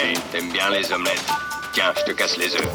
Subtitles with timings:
[0.00, 1.24] Hey, t'aimes bien les omelettes
[1.72, 2.68] Tiens, je te casse les œufs.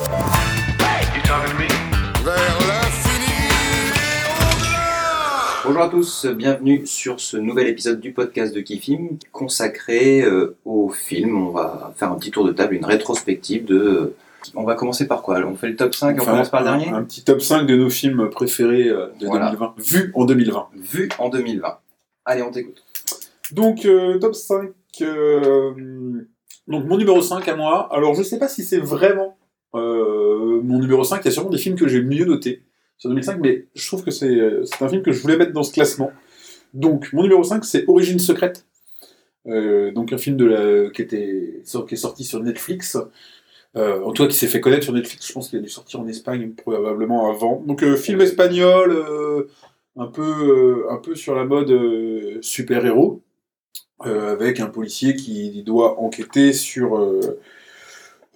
[2.23, 8.61] Vers l'infini et au-delà Bonjour à tous, bienvenue sur ce nouvel épisode du podcast de
[8.61, 11.37] Kifim consacré euh, au film.
[11.47, 13.75] On va faire un petit tour de table, une rétrospective de.
[13.77, 14.15] euh,
[14.55, 15.39] on va commencer par quoi?
[15.45, 16.89] On fait le top 5 et on commence par le dernier?
[16.89, 19.47] Un petit top 5 de nos films préférés euh, de Voilà.
[19.51, 20.67] 2020, vus en 2020.
[20.75, 21.77] Vu en 2020.
[22.25, 22.83] Allez, on t'écoute.
[23.51, 24.69] Donc, euh, top 5.
[25.01, 25.73] euh,
[26.67, 27.93] donc, mon numéro 5 à moi.
[27.93, 29.37] Alors, je sais pas si c'est vraiment
[29.75, 31.21] euh, mon numéro 5.
[31.21, 32.63] Il y a sûrement des films que j'ai mieux notés
[32.97, 35.51] sur 2005, mais je trouve que c'est euh, c'est un film que je voulais mettre
[35.51, 36.11] dans ce classement.
[36.73, 38.65] Donc, mon numéro 5, c'est Origine secrète.
[39.47, 40.37] Euh, donc, un film
[40.93, 42.97] qui, est sorti sur Netflix.
[43.75, 45.27] En tout cas, qui s'est fait connaître sur Netflix.
[45.27, 47.61] Je pense qu'il a dû sortir en Espagne probablement avant.
[47.67, 48.95] Donc, film espagnol,
[49.97, 53.21] un peu, un peu sur la mode super-héros,
[54.05, 57.39] avec un policier qui doit enquêter sur, euh,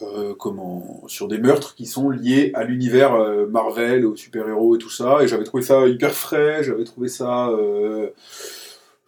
[0.01, 4.79] euh, comment, sur des meurtres qui sont liés à l'univers euh, Marvel, aux super-héros et
[4.79, 5.23] tout ça.
[5.23, 8.09] Et j'avais trouvé ça hyper frais, j'avais trouvé ça, euh,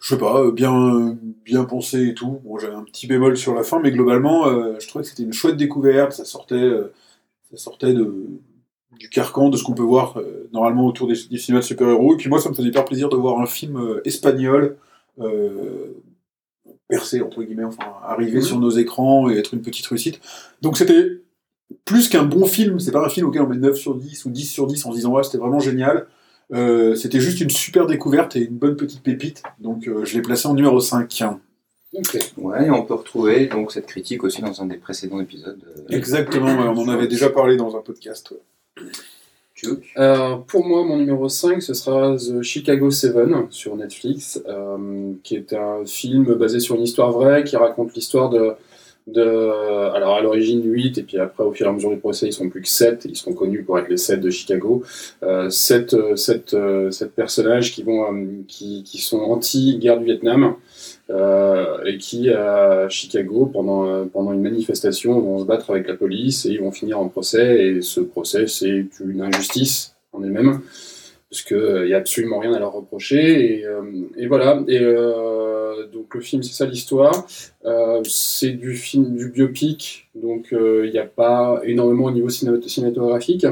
[0.00, 2.40] je sais pas, euh, bien, bien pensé et tout.
[2.44, 5.22] Bon, j'avais un petit bémol sur la fin, mais globalement, euh, je trouvais que c'était
[5.22, 6.12] une chouette découverte.
[6.12, 6.92] Ça sortait, euh,
[7.50, 8.12] ça sortait de,
[8.98, 12.14] du carcan de ce qu'on peut voir euh, normalement autour des, du cinéma de super-héros.
[12.14, 14.76] Et puis moi, ça me faisait hyper plaisir de voir un film euh, espagnol
[15.20, 15.94] euh,
[16.90, 18.44] percer, entre guillemets, enfin, arriver Mhm.
[18.44, 20.20] sur nos écrans et être une petite réussite.
[20.62, 21.20] Donc c'était
[21.84, 24.30] plus qu'un bon film, c'est pas un film auquel on met 9 sur 10 ou
[24.30, 26.06] 10 sur 10 en se disant ouais, c'était vraiment génial.
[26.52, 29.42] Euh, c'était juste une super découverte et une bonne petite pépite.
[29.60, 31.22] Donc euh, je l'ai placé en numéro 5.
[31.92, 32.18] Ok.
[32.36, 35.60] Ouais, et on peut retrouver donc cette critique aussi dans un des précédents épisodes.
[35.76, 38.32] euh, Exactement, ouais, on en avait déjà parlé dans un podcast.
[38.32, 38.84] ouais.
[39.96, 43.14] Euh, pour moi, mon numéro 5, ce sera The Chicago 7
[43.50, 48.30] sur Netflix, euh, qui est un film basé sur une histoire vraie qui raconte l'histoire
[48.30, 48.54] de,
[49.18, 52.32] Alors, à l'origine 8, et puis après, au fur et à mesure du procès, ils
[52.32, 54.82] sont plus que 7, ils seront connus pour être les 7 de Chicago.
[55.22, 60.04] Euh, 7, euh, sept, euh, sept personnages qui, vont, euh, qui, qui sont anti-guerre du
[60.06, 60.54] Vietnam.
[61.10, 65.94] euh, et qui à Chicago pendant, euh, pendant une manifestation vont se battre avec la
[65.94, 70.60] police et ils vont finir en procès et ce procès c'est une injustice en elle-même
[71.28, 73.82] parce qu'il n'y a absolument rien à leur reprocher et, euh,
[74.28, 75.49] voilà et euh,
[75.92, 77.26] donc le film c'est ça l'histoire.
[77.64, 80.08] Euh, c'est du film du biopic.
[80.14, 83.46] Donc euh, il n'y a pas énormément au niveau ciné- cinématographique.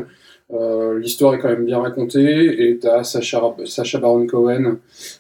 [0.51, 4.78] Euh, l'histoire est quand même bien racontée et t'as Sacha, Sacha Baron Cohen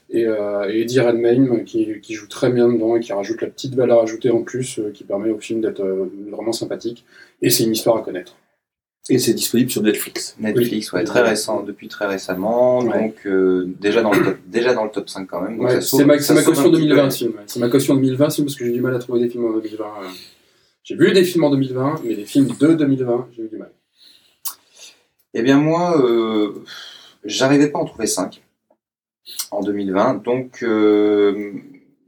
[0.08, 3.74] et, euh, Eddie Redmayne qui, qui joue très bien dedans et qui rajoute la petite
[3.74, 7.04] valeur ajoutée en plus euh, qui permet au film d'être euh, vraiment sympathique.
[7.42, 8.36] Et c'est une histoire à connaître
[9.10, 10.36] Et c'est disponible sur Netflix.
[10.38, 11.06] Netflix, ouais, Oui.
[11.06, 12.98] très récent, depuis très récemment, Ouais.
[12.98, 15.58] donc euh, déjà, dans le top, déjà dans le top 5 quand même.
[15.60, 16.78] Ouais, c'est ma, ma caution un petit peu.
[16.78, 18.98] 2020 ce film c'est ma caution 2020 ce film parce que j'ai du mal à
[18.98, 20.06] trouver des films en 2020 euh.
[20.84, 23.70] j'ai vu des films en 2020 mais des films de 2020 j'ai eu du mal
[25.34, 26.52] Eh bien moi, euh,
[27.24, 28.42] j'arrivais pas à en trouver 5
[29.50, 31.52] en 2020, donc euh,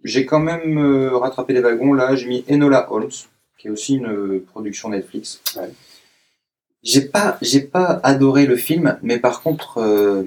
[0.05, 0.79] j'ai quand même
[1.13, 1.93] rattrapé les wagons.
[1.95, 3.11] Là, j'ai mis Enola Holmes,
[3.59, 5.41] qui est aussi une production Netflix.
[5.57, 5.71] Ouais.
[6.83, 10.23] J'ai pas, j'ai pas adoré le film, mais par contre, euh,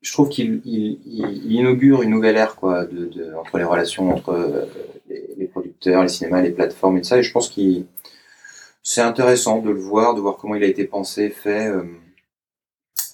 [0.00, 3.64] je trouve qu'il il, il- il inaugure une nouvelle ère quoi, de, de- entre les
[3.64, 4.66] relations entre euh,
[5.08, 7.18] les, les producteurs, les cinémas, les plateformes et tout ça.
[7.18, 7.86] Et je pense qu'il
[8.84, 11.66] c'est intéressant de le voir, de voir comment il a été pensé, fait.
[11.68, 11.82] euh,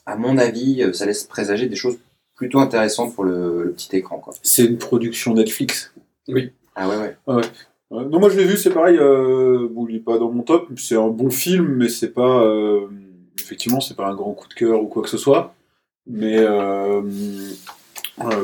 [0.07, 1.99] à mon avis, ça laisse présager des choses
[2.35, 4.19] plutôt intéressantes pour le, le petit écran.
[4.19, 4.33] Quoi.
[4.43, 5.93] C'est une production Netflix?
[6.75, 7.17] Ah ouais, ouais.
[7.93, 8.97] Euh, non, moi je l'ai vu, c'est pareil.
[8.99, 10.69] Euh, bon, il est pas dans mon top.
[10.77, 12.43] C'est un bon film, mais c'est pas.
[12.45, 12.87] euh,
[13.41, 15.55] effectivement, c'est pas un grand coup de cœur ou quoi que ce soit.
[16.07, 17.03] Mais euh,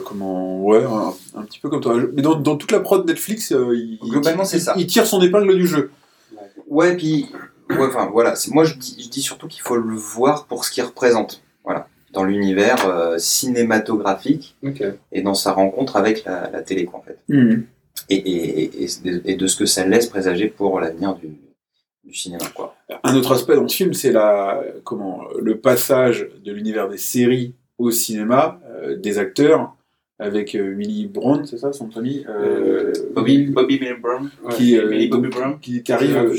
[0.04, 1.96] comment Ouais, un, un petit peu comme toi.
[2.14, 4.74] Mais dans, dans toute la prod Netflix, euh, il, Globalement, c'est ça.
[4.76, 5.90] Il tire son épingle du jeu.
[6.68, 7.26] Ouais, puis,
[7.70, 10.70] ouais, enfin voilà, moi je dis, je dis surtout qu'il faut le voir pour ce
[10.72, 11.42] qu'il représente.
[11.64, 14.56] Voilà, dans l'univers euh, cinématographique
[15.12, 17.18] et dans sa rencontre avec la, la télé, quoi, en fait.
[17.28, 17.56] Et,
[18.08, 18.88] et, et,
[19.24, 21.28] et de ce que ça laisse présager pour l'avenir du,
[22.04, 22.76] du cinéma, quoi.
[23.02, 27.54] Un autre aspect dans ce film, c'est la comment le passage de l'univers des séries
[27.78, 29.74] au cinéma, euh, des acteurs,
[30.18, 34.30] avec euh, Millie Brown, c'est ça son famille euh, Bobby, Bobby Brown.
[34.50, 35.58] Qui, euh, Millie Bobby Brown.
[35.60, 36.34] qui, qui arrive, euh,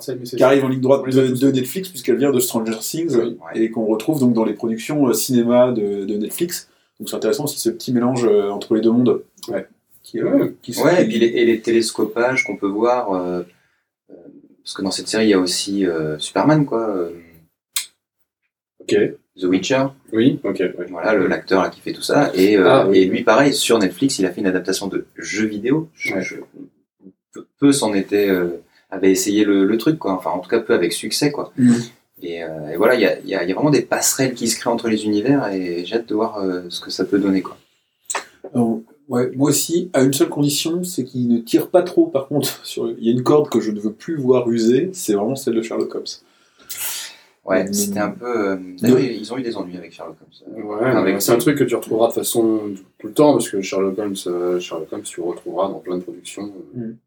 [0.00, 3.36] c'est, c'est qui en ligne droite de, Netflix puisqu'elle vient de Stranger Things Oui.
[3.54, 6.70] Et qu'on retrouve donc dans les productions euh, cinéma de, de Netflix.
[6.98, 9.22] Donc c'est intéressant aussi ce petit mélange euh, entre les deux mondes.
[9.48, 9.68] Ouais.
[10.08, 10.54] Qui, euh, Ouais.
[10.62, 13.12] qui se- Ouais, et puis les, et les télescopages qu'on peut voir.
[13.12, 13.42] euh,
[14.10, 14.14] euh,
[14.64, 16.88] parce que dans cette série, il y a aussi euh, Superman, quoi.
[16.88, 17.10] euh,
[18.80, 18.94] ok
[19.40, 19.84] The Witcher.
[20.12, 20.86] oui ok ouais.
[20.90, 22.30] Voilà, le- l'acteur qui fait tout ça.
[22.34, 22.98] Et, euh, Ah, oui.
[22.98, 25.88] et lui, pareil, sur Netflix, il a fait une adaptation de jeu vidéo.
[25.94, 26.22] Je, Ouais.
[26.22, 26.36] je-
[27.32, 30.12] peu, peu s'en était euh, avait essayé le, le truc, quoi.
[30.14, 31.52] Enfin, en tout cas, peu avec succès, quoi.
[31.58, 31.76] Mhm.
[32.22, 34.34] Et, euh, et voilà, il y a, il y a- y a vraiment des passerelles
[34.34, 37.04] qui se créent entre les univers et j'ai hâte de voir euh, ce que ça
[37.04, 37.56] peut donner, quoi.
[38.54, 42.06] Alors, ouais, moi aussi, à une seule condition, c'est qu'il ne tire pas trop.
[42.06, 42.90] Par contre, sur...
[42.90, 45.54] il y a une corde que je ne veux plus voir user, c'est vraiment celle
[45.54, 46.04] de Sherlock Holmes.
[47.44, 47.72] Ouais, Mhm.
[47.72, 48.26] c'était un peu.
[48.26, 50.66] euh, D'ailleurs, ils ont eu des ennuis avec Sherlock Holmes.
[50.68, 52.60] Ouais, Avec- mais c'est un truc que tu retrouveras de façon
[52.98, 55.96] tout le temps, parce que Sherlock Holmes, euh, Sherlock Holmes, tu le retrouveras dans plein
[55.96, 56.52] de productions.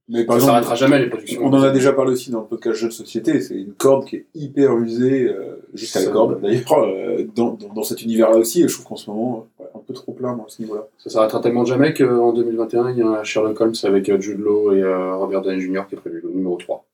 [0.10, 1.42] Mais par Ça exemple, s'arrêtera jamais les productions.
[1.46, 4.08] on en a déjà parlé aussi dans le podcast Jeux de société, c'est une corde
[4.08, 8.38] qui est hyper usée, euh, jusqu'à la corde d'ailleurs, euh, dans, dans, dans cet univers-là
[8.38, 10.50] aussi, et je trouve qu'en ce moment, euh, ouais, un peu trop plein moi, à
[10.50, 10.88] ce niveau-là.
[10.98, 14.40] Ça s'arrêtera tellement jamais qu'en 2021, il y a un Sherlock Holmes avec euh, Jude
[14.40, 15.84] Law et euh, Robert Downey Jr.
[15.90, 16.86] qui est prévu, le numéro 3.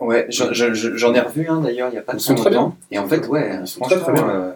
[0.00, 2.26] Ouais, j'en je- je- j'en ai revu un d'ailleurs il y a pas Ils très
[2.26, 2.76] sont très longtemps.
[2.90, 4.34] Et en fait, ouais, Ils sont très, franchement, très bien.
[4.40, 4.52] euh,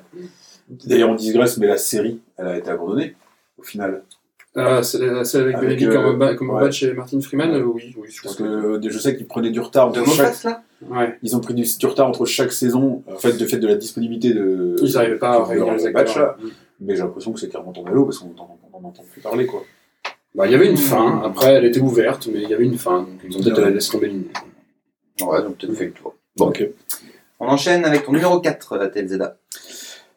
[0.87, 3.15] D'ailleurs, on digresse, mais la série, elle a été abandonnée,
[3.59, 4.03] au final.
[4.57, 8.23] Euh, c'est avec, Avec, Benedict euh, Cumberbatch Cumberbatch et Martin Freeman euh, Oui, oui, je
[8.23, 8.91] Parce que que...
[8.91, 10.45] je sais qu'ils prenaient du retard de entre chaque...
[10.45, 11.17] Là Ouais.
[11.23, 13.77] Ils ont pris du, du retard entre chaque saison, en fait, de fait de la
[13.77, 14.77] disponibilité de.
[14.83, 16.37] Ils n'arrivaient pas à de réunir les batch, acteurs.
[16.43, 16.49] là.
[16.85, 19.47] Mais j'ai l'impression que c'est clairement tombé à l'eau parce qu'on n'en entend plus parler,
[19.47, 19.65] quoi.
[20.35, 22.79] Bah, il y avait une fin, après elle était ouverte, mais il y avait une
[22.79, 23.71] fin, donc ils ont peut-être Ouais.
[23.71, 24.31] laissé tomber l'idée.
[25.23, 26.15] Ouais, donc peut-être fait le tour.
[26.37, 26.67] Bon, ok.
[27.39, 29.37] On enchaîne avec ton numéro 4, euh, TLZA.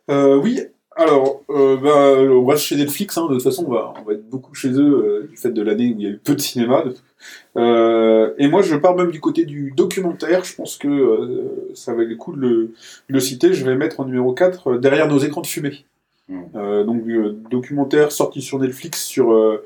[0.09, 0.62] Euh, oui,
[0.95, 4.13] alors, euh, bah, on reste chez Netflix, hein, de toute façon, on va, on va
[4.13, 4.79] être beaucoup chez eux
[5.25, 6.85] euh, du fait de l'année où il y a eu peu de cinéma.
[7.57, 11.94] Euh, et moi, je pars même du côté du documentaire, je pense que euh, ça
[11.94, 12.50] va être le coup de le,
[13.09, 13.51] de le citer.
[13.53, 15.85] Je vais mettre en numéro 4 euh, Derrière nos écrans de fumée.
[16.31, 19.63] Euh, donc, euh, documentaire sorti sur Netflix sur euh,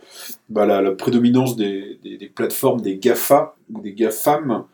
[0.49, 4.65] bah, la, la prédominance des, des, des plateformes, des GAFA, ou des GAFAM.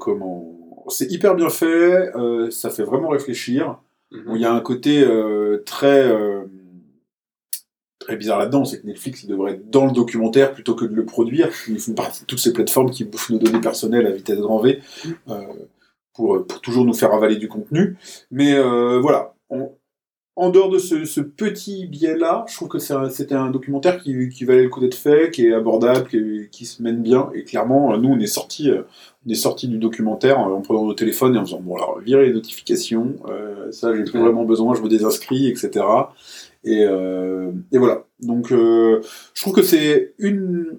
[0.00, 0.56] Comment...
[0.88, 2.12] C'est hyper bien fait,
[2.50, 3.78] ça fait vraiment réfléchir.
[4.26, 5.06] Bon, il y a un côté
[5.64, 6.12] très
[8.00, 10.94] très bizarre là-dedans, c'est que Netflix il devrait être dans le documentaire plutôt que de
[10.94, 11.48] le produire.
[11.68, 14.58] Ils font partie de toutes ces plateformes qui bouffent nos données personnelles à vitesse grand
[14.58, 14.80] V
[16.14, 17.96] pour, pour toujours nous faire avaler du contenu.
[18.30, 18.58] Mais
[19.00, 19.72] voilà, On-
[20.40, 24.44] en dehors de ce, ce petit biais-là, je trouve que c'était un documentaire qui, qui
[24.44, 27.28] valait le coup d'être fait, qui est abordable, qui, qui se mène bien.
[27.34, 28.82] Et clairement, euh, nous, on est sortis euh,
[29.26, 31.98] on est sorti du documentaire euh, en prenant nos téléphones et en faisant bon alors
[32.00, 34.24] virer les notifications, euh, ça j'ai plus Ouais.
[34.24, 35.84] vraiment besoin, je me désinscris, etc.
[36.64, 38.04] Et, euh, et voilà.
[38.20, 39.00] Donc euh,
[39.34, 40.78] je trouve que c'est une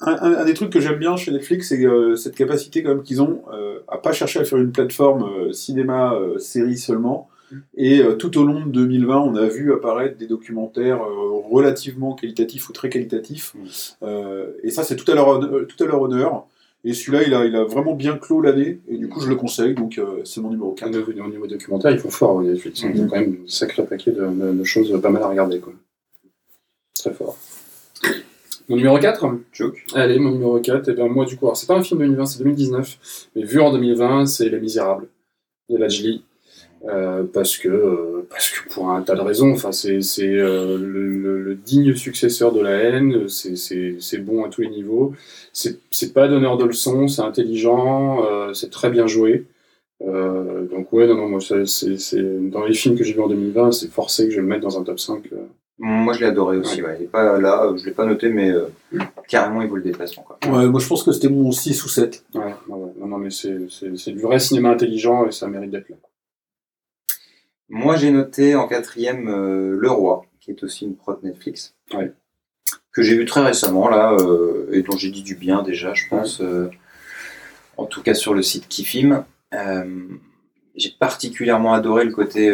[0.00, 2.90] un, un- un des trucs que j'aime bien chez Netflix, c'est euh, cette capacité quand
[2.90, 7.28] même qu'ils ont euh, à pas chercher à faire une plateforme euh, cinéma série seulement.
[7.76, 12.14] Et euh, tout au long de 2020, on a vu apparaître des documentaires euh, relativement
[12.14, 13.54] qualitatifs ou très qualitatifs.
[14.02, 15.66] Euh, et ça, c'est tout à leur honneur.
[15.66, 16.46] Tout à leur honneur.
[16.84, 18.80] Et celui-là, il a, il a vraiment bien clos l'année.
[18.88, 19.74] Et du coup, je le conseille.
[19.74, 20.88] Donc, c'est mon numéro 4.
[20.88, 22.82] Au niveau, au niveau documentaire, ils font fort, Netflix.
[22.82, 25.60] Ils ont quand même un sacré paquet de, de- de choses pas mal à regarder.
[25.60, 25.72] Quoi.
[26.94, 27.36] Très fort.
[28.68, 29.84] Mon numéro 4 Joke.
[29.94, 32.04] Allez, mon numéro 4, et bien moi du coup, alors c'est pas un film de
[32.06, 35.06] 2020, c'est 2019, mais vu en 2020, c'est Les Misérables
[35.68, 36.24] de Lajli.
[36.86, 40.76] Euh, parce que euh, parce que pour un tas de raisons enfin c'est c'est euh,
[40.76, 44.68] le, le- le digne successeur de la haine c'est c'est c'est bon à tous les
[44.68, 45.14] niveaux
[45.54, 49.46] c'est c'est pas donneur de leçons c'est intelligent euh, c'est très bien joué
[50.02, 53.20] euh, donc ouais non non moi c'est c'est c'est- dans les films que j'ai vus
[53.20, 55.36] en 2020 c'est forcé que je vais le mettre dans un top 5 euh.
[55.78, 56.80] Moi, je l'ai adoré aussi.
[56.82, 56.96] Ouais.
[57.00, 58.66] Il est pas là, je l'ai pas noté, mais euh,
[59.26, 60.22] carrément, il vaut le déplacement.
[60.22, 60.38] Quoi.
[60.48, 62.24] Ouais, moi, je pense que c'était mon 6 ou 7.
[62.36, 62.90] ouais, ouais, ouais.
[63.00, 65.96] non non mais c'est c'est c'est du vrai cinéma intelligent et ça mérite d'être là
[67.74, 71.74] Moi, j'ai noté en quatrième euh, Le Roi, qui est aussi une prod Netflix.
[71.92, 72.12] Ouais.
[72.92, 76.04] Que j'ai vu très récemment, là, euh, et dont j'ai dit du bien déjà, je
[76.08, 76.40] pense.
[76.40, 76.70] euh,
[77.76, 79.24] en tout cas, sur le site Kifim.
[80.76, 82.52] J'ai particulièrement adoré le côté.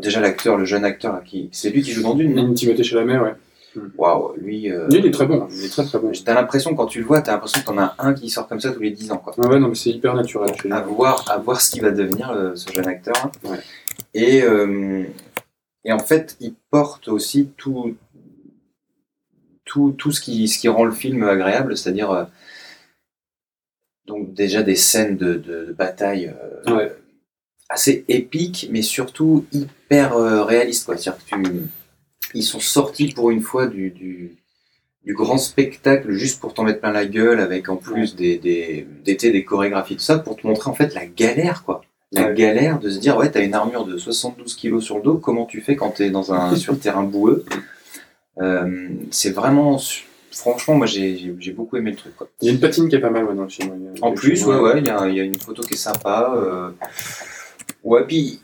[0.00, 2.54] déjà, l'acteur, le jeune acteur, là, qui, c'est lui qui joue dans Dune.
[2.54, 3.34] Timothée Chalamet ouais
[3.96, 4.70] Waouh, lui.
[4.70, 6.98] euh, lui il est très bon il est très très bon T'as l'impression, quand tu
[7.00, 9.10] le vois, t'as l'impression que t'en as un qui sort comme ça tous les 10
[9.12, 9.16] ans.
[9.16, 9.32] Quoi.
[9.42, 10.50] Ah ouais, non, mais c'est hyper naturel.
[10.70, 13.14] À, voir, à voir ce qu'il va devenir, euh, ce jeune acteur.
[13.24, 13.30] hein.
[13.48, 13.58] Ouais.
[14.14, 15.04] Et, euh,
[15.84, 17.96] et en fait, il porte aussi tout,
[19.64, 22.24] tout, tout ce, qui, ce qui rend le film agréable, c'est-à-dire euh,
[24.06, 26.34] donc déjà des scènes de, de, de bataille
[26.66, 26.92] euh, Ouais.
[27.68, 30.84] assez épiques, mais surtout hyper euh, réalistes.
[30.86, 30.96] quoi.
[30.96, 31.62] C'est-à-dire que tu,
[32.34, 34.36] ils sont sortis pour une fois du, du,
[35.04, 38.86] du grand spectacle juste pour t'en mettre plein la gueule, avec en plus des, des,
[39.04, 41.82] des, des, des chorégraphies, tout ça, pour te montrer en fait la galère, quoi.
[42.12, 45.14] La galère de se dire, ouais, t'as une armure de 72 kilos sur le dos,
[45.16, 47.44] comment tu fais quand t'es dans un sur terrain boueux?
[48.40, 49.78] Euh, C'est vraiment,
[50.30, 52.28] franchement, moi j'ai beaucoup aimé le truc, quoi.
[52.40, 53.72] Il y a une patine qui est pas mal ouais, dans le film.
[54.02, 55.76] a- En plus, ouais, ouais, il y a, il y a une photo qui est
[55.76, 56.32] sympa.
[56.36, 56.70] Euh...
[57.84, 58.40] Ouais, puis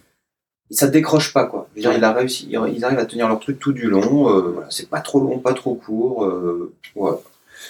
[0.71, 1.69] ça décroche pas, quoi.
[1.75, 4.29] Je veux dire, il a réussi, ils arrivent à tenir leur truc tout du long.
[4.31, 6.25] Euh, voilà, c'est pas trop long, pas trop court.
[6.25, 6.73] Euh...
[6.97, 7.13] Ouais.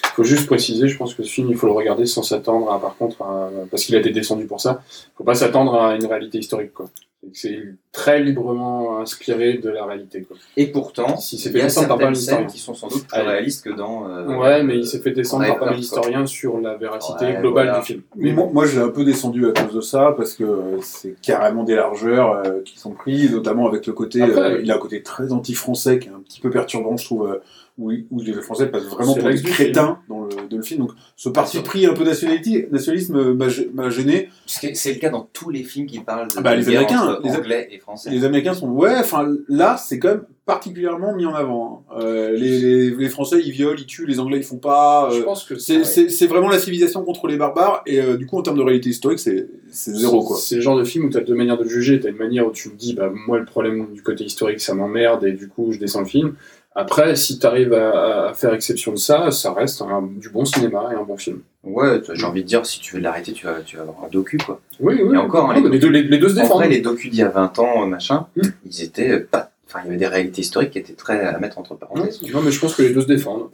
[0.03, 2.71] Il faut juste préciser, je pense que ce film, il faut le regarder sans s'attendre
[2.71, 5.75] à, par contre, à- parce qu'il a été descendu pour ça, il faut pas s'attendre
[5.75, 6.85] à une réalité historique, quoi.
[7.33, 7.59] C'est
[7.91, 10.37] très librement inspiré de la réalité, quoi.
[10.55, 12.47] Et pourtant, Si c'est il fait y a descendre par pas certaines mal scènes d'historiens.
[12.47, 14.07] qui sont sans doute plus réalistes que dans.
[14.09, 16.59] euh, Ouais, mais il s'est fait descendre on par avait pas mal peur, d'historiens sur
[16.61, 17.79] la véracité Ouais, globale voilà.
[17.81, 18.01] du film.
[18.15, 20.45] Mais moi, moi j'ai un peu descendu à cause de ça parce que
[20.81, 24.21] c'est carrément des largeurs euh, qui sont prises, notamment avec le côté.
[24.21, 24.61] Après, euh, oui.
[24.63, 27.39] il a un côté très anti-français qui est un petit peu perturbant, je trouve, euh,
[27.79, 30.81] où, où les Français passent vraiment pour des crétins dans le, dans le film.
[30.81, 34.29] Donc ce parti pris un peu nationalité, nationalisme m'a gê- m'a gêné.
[34.45, 36.67] parce que C'est le cas dans tous les films qui parlent de Ah bah, les
[36.67, 38.09] Américains, entre les- anglais et français.
[38.11, 41.85] Les Américains sont ouais, enfin là c'est quand même particulièrement mis en avant.
[41.91, 41.99] hein.
[42.01, 45.09] Euh, les, les, les Français ils violent, ils tuent, les Anglais ils font pas.
[45.11, 48.37] Je euh, pense que c'est vraiment la civilisation contre les barbares et euh, du coup
[48.37, 50.37] en termes de réalité historique c'est zéro quoi.
[50.37, 51.99] C'est le genre de film où tu as deux manières de le juger.
[51.99, 54.59] Tu as une manière où tu me dis, bah, moi, le problème du côté historique,
[54.59, 56.33] ça m'emmerde et du coup, je descends le film.
[56.79, 60.45] Après, si tu arrives à, à faire exception de ça, ça reste un- du bon
[60.45, 61.39] cinéma et un bon film.
[61.63, 64.07] Ouais, j'ai envie de dire, si tu veux l'arrêter, tu vas, tu vas avoir un
[64.09, 64.61] docu, quoi.
[64.79, 65.13] Oui, oui.
[65.15, 66.57] Et encore, hein, les les, deux, les, les deux se En défendent.
[66.57, 68.41] vrai, les docus d'il y a 20 ans, euh, machin, Mm.
[68.65, 69.51] ils étaient euh, pas.
[69.67, 72.21] Enfin, il y avait des réalités historiques qui étaient très à mettre entre parenthèses.
[72.33, 73.49] Non, mais je pense que les deux se défendent.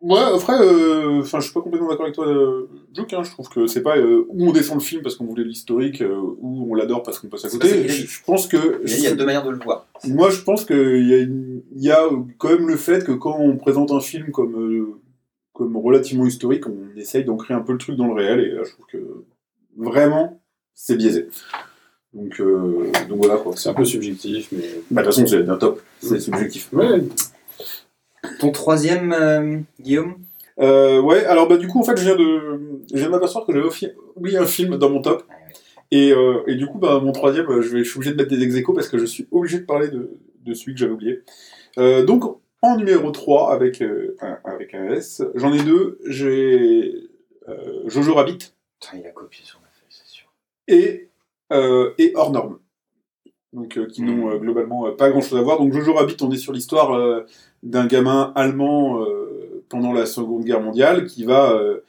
[0.00, 3.30] Ouais, après, euh, enfin, je suis pas complètement d'accord avec toi, euh, Juke, hein, je
[3.30, 6.16] trouve que c'est pas euh, où on descend le film parce qu'on voulait l'historique, euh,
[6.38, 7.86] ou on l'adore parce qu'on passe à côté.
[7.86, 8.80] Je, pense que.
[8.82, 9.86] Mais il y a deux manières de le voir.
[10.04, 13.12] Moi, je pense qu'il y, a une- il y a quand même le fait que
[13.12, 14.86] quand on présente un film comme, euh,
[15.52, 18.62] comme relativement historique, on essaye d'ancrer un peu le truc dans le réel, et là,
[18.64, 19.24] je trouve que
[19.76, 20.40] vraiment,
[20.72, 21.28] c'est biaisé.
[22.14, 23.52] Donc, euh, donc voilà quoi.
[23.54, 24.64] C'est un peu subjectif, mais.
[24.90, 26.72] Bah, de toute façon, c'est un top, c'est subjectif.
[26.72, 27.02] Ouais,
[28.38, 30.16] Ton troisième, euh, Guillaume?
[30.58, 33.46] Euh, ouais, alors bah du coup en fait je viens de, je viens de m'apercevoir
[33.46, 35.24] que j'avais oublié un film dans mon top
[35.90, 38.28] et, euh, et du coup bah mon troisième je vais, je suis obligé de mettre
[38.28, 41.22] des ex parce que je suis obligé de parler de, de celui que j'avais oublié.
[42.06, 42.24] Donc
[42.60, 46.92] en numéro 3 avec un, avec un S, j'en ai deux, j'ai
[47.86, 50.30] Jojo Rabbit Putain, il a copié sur ma feuille, c'est sûr.
[50.68, 51.08] et
[51.98, 52.58] et hors norme.
[53.52, 55.58] Donc euh, qui n'ont euh, globalement euh, pas grand chose à voir.
[55.58, 57.26] Donc Jojo Rabbit, on est sur l'histoire euh,
[57.62, 61.80] d'un gamin allemand euh, pendant la Seconde Guerre mondiale qui va euh,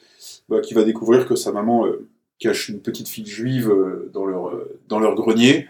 [0.48, 2.08] bah, qui va découvrir que sa maman euh,
[2.40, 5.68] cache une petite fille juive euh, dans leur euh, dans leur grenier.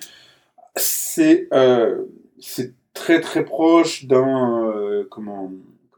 [0.77, 2.05] C'est euh,
[2.41, 5.53] c'est très très proche d'un euh, comment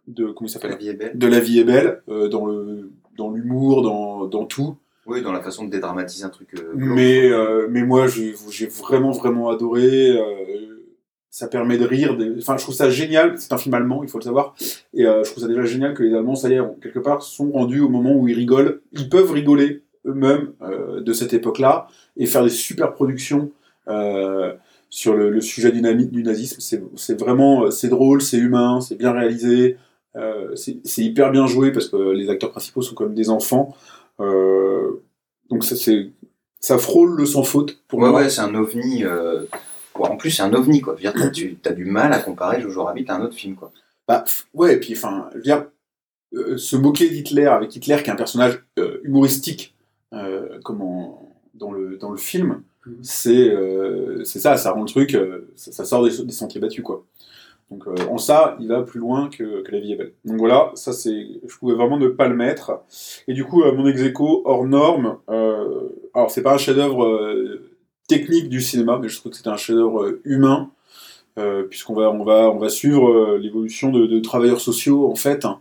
[0.09, 0.77] de comment s'appelle?
[0.77, 1.17] Vie est belle.
[1.17, 4.77] de la vie est belle euh, dans le dans l'humour dans dans tout.
[5.07, 6.49] Oui, dans la façon de dédramatiser un truc.
[6.55, 6.73] euh.
[6.75, 10.17] Mais, euh, mais moi, j'ai vraiment, vraiment adoré.
[10.17, 10.23] euh,
[11.31, 12.17] ça permet de rire.
[12.39, 13.39] Enfin, je trouve ça génial.
[13.39, 14.55] C'est un film allemand, il faut le savoir.
[14.95, 17.51] Et je trouve ça déjà génial que les Allemands, ça y est, quelque part, sont
[17.51, 18.81] rendus au moment où ils rigolent.
[18.93, 20.53] Ils peuvent rigoler eux-mêmes
[21.01, 23.51] de cette époque-là et faire des super productions
[24.91, 26.61] sur le, sujet du, nazisme.
[26.95, 29.77] C'est vraiment, c'est drôle, c'est humain, c'est bien réalisé.
[30.55, 33.75] c'est hyper bien joué parce que les acteurs principaux sont comme des enfants.
[34.21, 35.03] Euh,
[35.51, 36.11] donc ça, c'est,
[36.61, 38.21] ça frôle le sans faute pour Ouais, moi.
[38.23, 39.05] ouais, c'est un ovni.
[39.05, 39.43] euh,
[39.97, 40.95] ouais, en plus, c'est un ovni, quoi.
[40.99, 43.35] Je veux dire, t'as- tu as du mal à comparer Jojo Rabbit à un autre
[43.35, 43.73] film, quoi.
[44.09, 45.67] Bah, ouais, et puis enfin, je veux dire,
[46.35, 49.75] euh, se moquer d'Hitler avec Hitler qui est un personnage euh, humoristique,
[50.13, 52.99] euh, comme en- dans, le, dans le film, Mhm.
[53.03, 56.61] c'est euh, c'est ça, ça rend le truc, euh, ça, ça sort des, des sentiers
[56.61, 57.05] battus, quoi.
[57.71, 60.13] Donc euh, en ça, il va plus loin que, que La vie est belle.
[60.25, 62.81] Donc voilà, ça c'est, je pouvais vraiment ne pas le mettre.
[63.27, 67.05] Et du coup, euh, mon ex aequo, hors norme, euh, alors c'est pas un chef-d'œuvre
[67.05, 67.63] euh,
[68.07, 70.71] technique du cinéma, mais je trouve que c'est un chef-d'œuvre humain,
[71.69, 75.45] puisqu'on va, on va, on va suivre l'évolution de, de travailleurs sociaux en fait.
[75.45, 75.59] hein.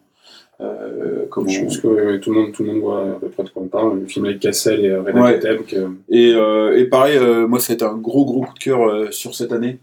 [0.61, 3.27] Euh, comment- je pense que ouais, tout, le monde, tout le monde voit à peu
[3.29, 3.99] près de quoi on parle.
[4.01, 5.33] Le film avec Cassel et René Ouais.
[5.39, 8.53] Kateb, que- Et, euh, et pareil, euh, moi, ça a été un gros, gros coup
[8.53, 9.79] de cœur sur cette année.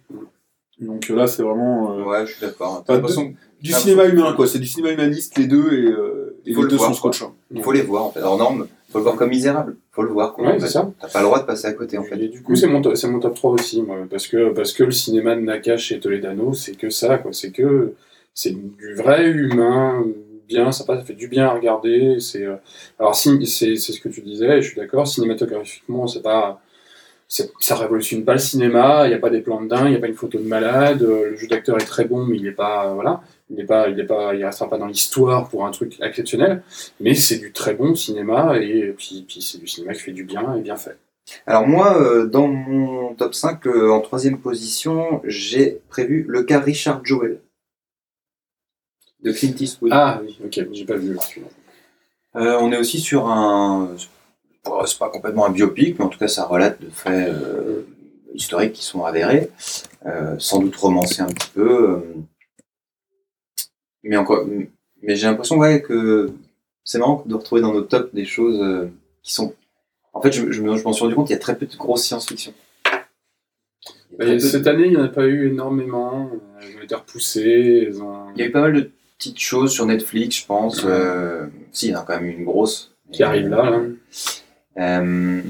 [0.80, 2.82] Donc euh, là, c'est vraiment euh, Ouais, je suis d'accord.
[2.84, 4.46] Pas l'impression du cinéma humain, quoi.
[4.46, 6.94] C'est du cinéma humaniste, les deux, et, euh, et Faut les le deux voir, sont
[6.94, 7.34] scotchants.
[7.52, 8.20] qu'il faut les voir, en fait.
[8.20, 9.76] Alors, norme, faut le voir comme misérable.
[9.92, 10.46] Faut le voir, quoi.
[10.46, 10.90] Ouais, c'est ça.
[10.98, 12.18] T'as pas le droit de passer à côté, en fait.
[12.18, 14.84] Et du coup, c'est mon, c'est mon top 3 aussi, moi, parce que, parce que
[14.84, 17.32] le cinéma de Nakash et Toledano, c'est que ça, quoi.
[17.34, 17.92] C'est que
[18.32, 20.02] c'est du vrai humain,
[20.48, 22.18] bien, ça, passe, ça fait du bien à regarder.
[22.20, 22.56] C'est, euh,
[22.98, 26.60] alors, c'est, c'est ce que tu disais, je suis d'accord, cinématographiquement, c'est pas.
[27.30, 29.96] Ça révolutionne pas le cinéma, il n'y a pas des plans de dingue, il n'y
[29.96, 32.42] a pas une photo de malade, euh, le jeu d'acteur est très bon, mais il
[32.42, 35.64] n'est pas, voilà, il n'est pas, il est pas, il restera pas dans l'histoire pour
[35.64, 36.62] un truc exceptionnel,
[36.98, 40.24] mais c'est du très bon cinéma, et puis, puis c'est du cinéma qui fait du
[40.24, 40.98] bien et bien fait.
[41.46, 46.60] Alors, moi, euh, dans mon top 5, euh, en troisième position, j'ai prévu le cas
[46.60, 47.40] Richard Joel.
[49.22, 49.90] De Clint Eastwood.
[49.92, 51.48] Ah oui, ok, j'ai pas vu celui-là.
[52.36, 53.94] Euh, on est aussi sur un.
[54.64, 57.82] Bon, C'est pas complètement un biopic, mais en tout cas, ça relate de faits euh,
[58.34, 59.50] historiques qui sont avérés,
[60.06, 61.90] euh, sans doute romancés un petit peu.
[61.90, 62.00] euh,
[64.02, 64.46] mais encore,
[65.02, 66.30] mais j'ai l'impression ouais, que
[66.84, 68.88] c'est marrant de retrouver dans nos tops des choses
[69.22, 69.54] qui sont.
[70.12, 71.66] En fait, je, je me- je m'en suis rendu compte qu'il y a très peu
[71.66, 72.52] de grosses science-fiction.
[74.38, 76.30] Cette année, il n'y en a pas eu énormément.
[76.60, 77.84] Elles ont été repoussées.
[77.86, 78.26] Elles ont...
[78.34, 80.82] Il y a eu pas mal de petites choses sur Netflix, je pense.
[80.82, 80.90] Ouais.
[80.92, 82.92] Euh, si, il y en a quand même une grosse.
[83.12, 83.70] qui arrivent là.
[83.70, 83.80] là.
[84.78, 85.40] Euh,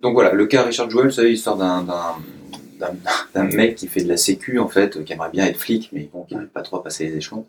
[0.00, 4.58] donc voilà, le cas Richard Jewell, c'est l'histoire d'un, mec qui fait de la sécu,
[4.58, 7.06] en fait, qui aimerait bien être flic, mais bon, qui n'arrive pas trop à passer
[7.06, 7.46] les échelons,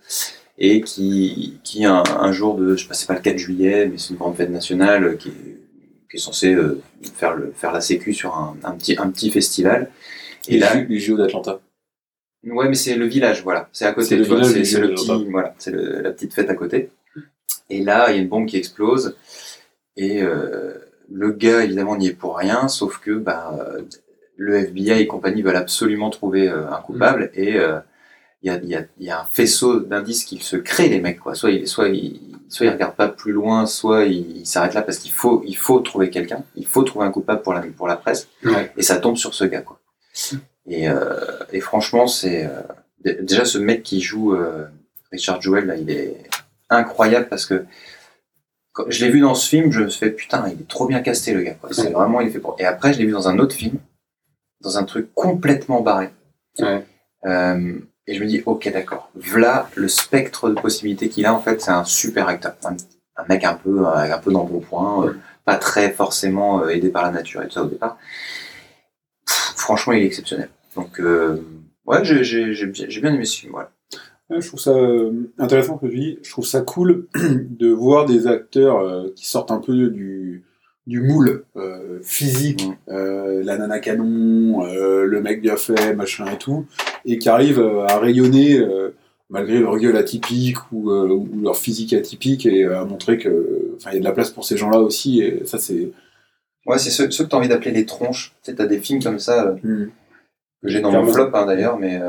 [0.57, 4.09] et qui, qui un, un jour de, je sais pas, le 4 juillet, mais c'est
[4.09, 5.57] une grande fête nationale, euh, qui est,
[6.09, 6.81] qui est censée euh,
[7.15, 9.89] faire, le, faire la sécu sur un, un, petit, un petit festival.
[10.49, 11.61] Et Les, là, les JO d'Atlanta.
[12.43, 13.69] Ouais, mais c'est le village, voilà.
[13.71, 16.33] C'est à côté, C'est le vois, village c'est le petit, voilà, c'est le- la petite
[16.33, 16.89] fête à côté.
[17.69, 19.15] Et là, il y a une bombe qui explose.
[19.97, 20.73] Et euh,
[21.11, 23.57] le gars, évidemment, n'y est pour rien, sauf que bah,
[24.37, 27.29] le FBI et compagnie veulent absolument trouver euh, un coupable.
[27.33, 27.79] Et euh,
[28.43, 31.19] il y, a, y, y un faisceau d'indices qu'ils se créent, les mecs.
[31.19, 31.35] Quoi.
[31.35, 32.19] Soit ils soit ils,
[32.49, 35.79] soit ils regardent pas plus loin, soit ils s'arrêtent là parce qu'il faut, il faut
[35.81, 36.43] trouver quelqu'un.
[36.55, 38.27] Il faut trouver un coupable pour la, pour la presse.
[38.77, 39.61] Et ça tombe sur ce gars.
[39.61, 39.79] Quoi.
[40.67, 41.15] Et, euh,
[41.51, 42.45] et franchement, c'est...
[42.45, 42.61] euh,
[43.03, 44.65] dé- déjà, ce mec qui joue euh,
[45.11, 46.17] Richard Jewell, là, il est
[46.69, 47.65] incroyable parce que
[48.73, 50.85] quand je l'ai vu dans ce film, je me suis fait putain, il est trop
[50.87, 51.55] bien casté le gars.
[51.55, 51.69] quoi.
[51.73, 51.91] C'est Ouais.
[51.91, 52.55] vraiment, il est fait pour.
[52.59, 53.77] Et après, je l'ai vu dans un autre film,
[54.61, 56.09] dans un truc complètement barré.
[56.59, 56.85] Ouais.
[57.25, 59.09] Euh, et je me dis, ok, d'accord.
[59.15, 61.33] Voilà le spectre de possibilités qu'il a.
[61.33, 62.55] En fait, c'est un super acteur.
[62.63, 62.75] Un,
[63.17, 65.13] un mec un peu, avec un peu d'embonpoint, euh,
[65.45, 67.97] pas très forcément euh, aidé par la nature et tout ça au départ.
[69.27, 70.49] Pff, franchement, il est exceptionnel.
[70.75, 71.43] Donc, euh,
[71.85, 72.65] ouais, j'ai j'ai
[73.01, 73.51] bien aimé ce film.
[73.51, 73.69] Voilà.
[74.39, 76.19] Je trouve ça euh, intéressant ce que tu dis.
[76.23, 80.43] Je trouve ça cool de voir des acteurs euh, qui sortent un peu du,
[80.87, 86.37] du moule euh, physique, euh, la nana canon, euh, le mec bien fait, machin et
[86.37, 86.65] tout,
[87.05, 88.59] et qui arrivent à rayonner
[89.29, 93.95] malgré leur gueule atypique ou, ou leur physique atypique et à montrer que, enfin, il
[93.95, 95.21] y a de la place pour ces gens-là aussi.
[95.21, 95.91] Et ça, c'est
[96.67, 98.35] Ouais, c'est ceux, ceux que tu as envie d'appeler les tronches.
[98.43, 99.47] Tu sais, t'as des films comme ça.
[99.47, 99.89] euh, Mm.
[100.61, 101.99] que j'ai dans mon flop hein, d'ailleurs, mais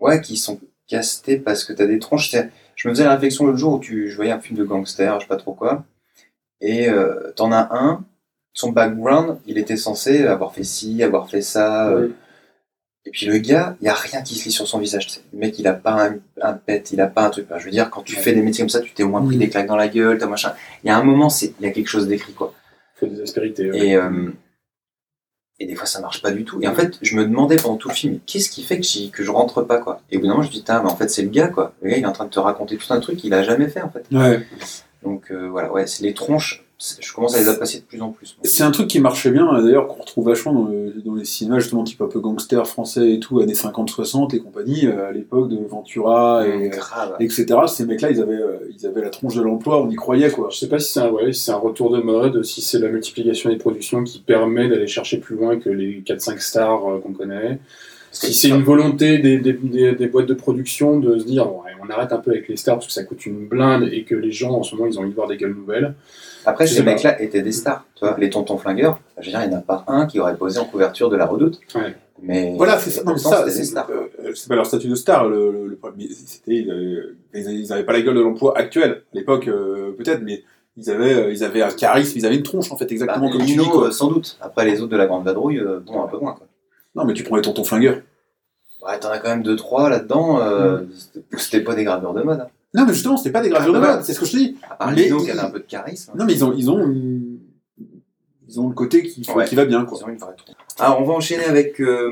[0.00, 0.58] ouais, qui sont
[0.88, 2.34] castés parce que t'as des tronches.
[2.74, 5.14] Je me faisais la réflexion l'autre jour où tu, je voyais un film de gangster,
[5.20, 5.84] je sais pas trop quoi,
[6.60, 8.04] et euh, t'en as un,
[8.52, 12.08] son background, il était censé avoir fait ci, avoir fait ça, euh,
[13.04, 15.20] et puis le gars, il y a rien qui se lit sur son visage.
[15.32, 17.46] Le mec, il a pas un, un pet, il a pas un truc.
[17.56, 19.36] Je veux dire, quand tu fais des métiers comme ça, tu t'es au moins pris
[19.36, 19.38] Mm.
[19.38, 20.52] des claques dans la gueule, t'as machin.
[20.84, 22.52] Il y a un moment, c'est, il y a quelque chose d'écrit quoi.
[22.96, 23.70] Il faut des aspérités.
[23.70, 23.78] ouais.
[23.86, 24.30] Et, euh,
[25.60, 26.60] et des fois, ça marche pas du tout.
[26.62, 29.24] Et en fait, je me demandais pendant tout le film, qu'est-ce qui fait que, que
[29.24, 30.00] je rentre pas, quoi?
[30.10, 31.72] Et au bout d'un moment, je me dis, mais en fait, c'est le gars, quoi.
[31.82, 33.68] Le gars, il est en train de te raconter tout un truc qu'il a jamais
[33.68, 34.04] fait, en fait.
[34.12, 34.46] Ouais.
[35.02, 36.64] Donc, euh, voilà, ouais, c'est les tronches.
[36.78, 38.36] C'est- Je commence à les apprécier de plus en plus.
[38.44, 41.24] C'est un truc qui marchait bien, euh, d'ailleurs, qu'on retrouve vachement dans, le- dans les
[41.24, 45.12] cinémas, justement, type un peu gangster français et tout, années 50-60 et compagnie, euh, à
[45.12, 47.16] l'époque de Ventura et, grave.
[47.20, 47.46] etc.
[47.66, 50.48] Ces mecs-là, ils avaient, euh, ils avaient la tronche de l'emploi, on y croyait, quoi.
[50.50, 52.88] Je sais pas si c'est un, ouais, si un retour de mode, si c'est la
[52.88, 57.58] multiplication des productions qui permet d'aller chercher plus loin que les 4-5 stars qu'on connaît.
[58.10, 61.72] Si c'est une volonté des, des, des, des boîtes de production de se dire ouais,
[61.84, 64.14] on arrête un peu avec les stars parce que ça coûte une blinde et que
[64.14, 65.94] les gens en ce moment ils ont envie de voir des gueules nouvelles.
[66.46, 67.84] Après, ces mecs-là étaient des stars.
[67.94, 70.18] Tu vois, les tontons flingueurs, je veux dire, il n'y en a pas un qui
[70.20, 71.60] aurait posé en couverture de la redoute.
[71.74, 71.94] Ouais.
[72.22, 73.02] Mais Voilà, c'est ça.
[73.04, 75.28] Non, c'est euh, c'est pas leur statut de star.
[75.28, 75.78] Le, le, le
[76.10, 79.02] c'était, ils avaient, ils avaient pas la gueule de l'emploi actuel.
[79.12, 80.42] À l'époque, euh, peut-être, mais
[80.76, 83.32] ils avaient, euh, ils avaient un charisme, ils avaient une tronche, en fait, exactement Bah,
[83.36, 83.86] comme tu dis, quoi.
[83.88, 84.36] euh, sans doute.
[84.40, 86.46] Après, les autres de la Grande Vadrouille, euh, bon, un peu moins, quoi.
[86.96, 87.98] Non, mais tu prends les tontons flingueurs.
[88.84, 90.40] Ouais, t'en as quand même deux, trois là-dedans.
[90.40, 92.40] euh, c'était- C'était pas des graveurs de mode.
[92.40, 92.48] hein.
[92.74, 94.32] Non, mais justement, c'était pas des gravures Ah, de bah, mode, c'est ce que je
[94.32, 94.56] te dis.
[94.70, 96.12] À part Mais ils- qui avait un peu de charisme.
[96.16, 96.94] Non, mais ils ont, ils ont,
[98.50, 99.44] ils ont le côté qui, Ouais.
[99.46, 99.98] qui va bien, quoi.
[100.00, 100.56] Ils ont une vraie tronche.
[100.78, 101.80] Alors, on va enchaîner avec.
[101.80, 102.10] euh,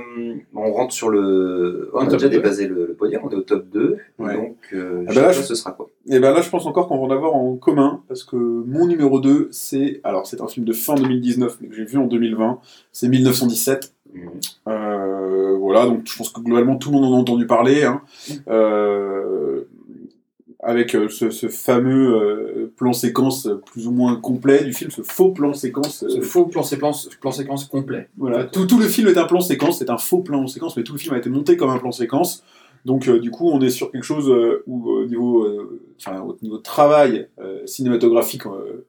[0.54, 1.90] on rentre sur le.
[1.94, 3.96] On a déjà dépassé le, le podium, on est au top 2.
[4.18, 4.34] Ouais.
[4.34, 6.88] Donc, euh, Ah bah là, je- ce sera quoi Et ben là, je pense encore
[6.88, 10.48] qu'on va en avoir en commun, parce que mon numéro 2, c'est, alors c'est un
[10.48, 12.58] film de fin 2019, mais que j'ai vu en 2020,
[12.92, 13.92] c'est 1917.
[14.68, 17.84] Euh, voilà, donc je pense que globalement tout le monde en a entendu parler.
[17.84, 18.00] Hein.
[18.48, 19.62] Euh,
[20.66, 25.02] avec euh, ce, ce fameux euh, plan séquence plus ou moins complet du film, ce
[25.02, 26.02] faux plan séquence.
[26.02, 28.08] euh, Ce faux plan séquence, plan séquence complet.
[28.16, 30.82] voilà, tout, tout le film est un plan séquence, c'est un faux plan séquence, mais
[30.82, 32.42] tout le film a été monté comme un plan séquence.
[32.84, 36.20] Donc euh, du coup, on est sur quelque chose euh, où au niveau, euh, enfin,
[36.20, 38.84] au niveau de travail euh, cinématographique, euh,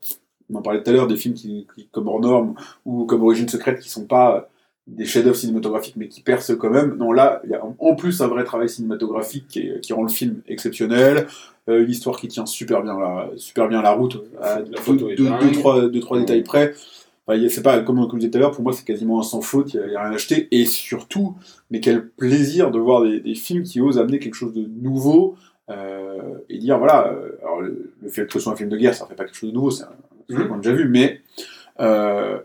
[0.51, 2.53] on en parlait tout à l'heure des films qui, qui- comme Hors Norme
[2.85, 4.49] ou comme Origine secrète qui sont pas
[4.87, 6.95] des chefs-d'œuvre cinématographiques mais qui percent quand même.
[6.97, 9.91] Non là, il y a en- en plus un vrai travail cinématographique qui, est- qui
[9.93, 11.27] rend le film exceptionnel,
[11.69, 15.09] euh, une histoire qui tient super bien la, super bien la route, à La photo
[15.15, 16.73] deux, trois, deux, trois détails près.
[17.29, 19.23] Enfin, c'est pas comme, comme je disais tout à l'heure, pour moi c'est quasiment un
[19.23, 20.47] sans faute, il n'y a, rien à acheter.
[20.51, 21.35] Et surtout,
[21.69, 25.35] mais quel plaisir de voir des, des films qui osent amener quelque chose de nouveau
[25.69, 28.77] euh, et dire voilà, euh, alors le, le fait que ce soit un film de
[28.77, 29.89] guerre, ça fait pas quelque chose de nouveau, c'est un
[30.29, 30.47] film Mhm.
[30.47, 31.21] qu'on a déjà vu, mais
[31.81, 32.39] euh,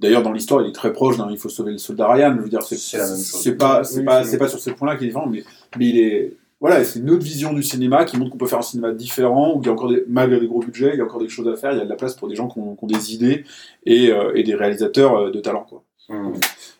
[0.00, 2.34] d'ailleurs dans l'histoire, il est très proche d'un Il faut sauver le soldat Ryan.
[2.36, 3.40] Je veux dire, c'est C'est la même chose.
[3.42, 5.44] C'est pas, c'est pas, c'est- c'est pas sur ce point-là qu'il est différent, mais,
[5.78, 6.32] mais il est
[6.64, 9.54] voilà, c'est une autre vision du cinéma qui montre qu'on peut faire un cinéma différent,
[9.54, 11.28] où il y a encore des, malgré les gros budgets, il y a encore des
[11.28, 13.12] choses à faire, il y a de la place pour des gens qui ont, des
[13.12, 13.44] idées
[13.84, 15.66] et, euh, et des réalisateurs euh, de talent.
[16.08, 16.32] Mmh.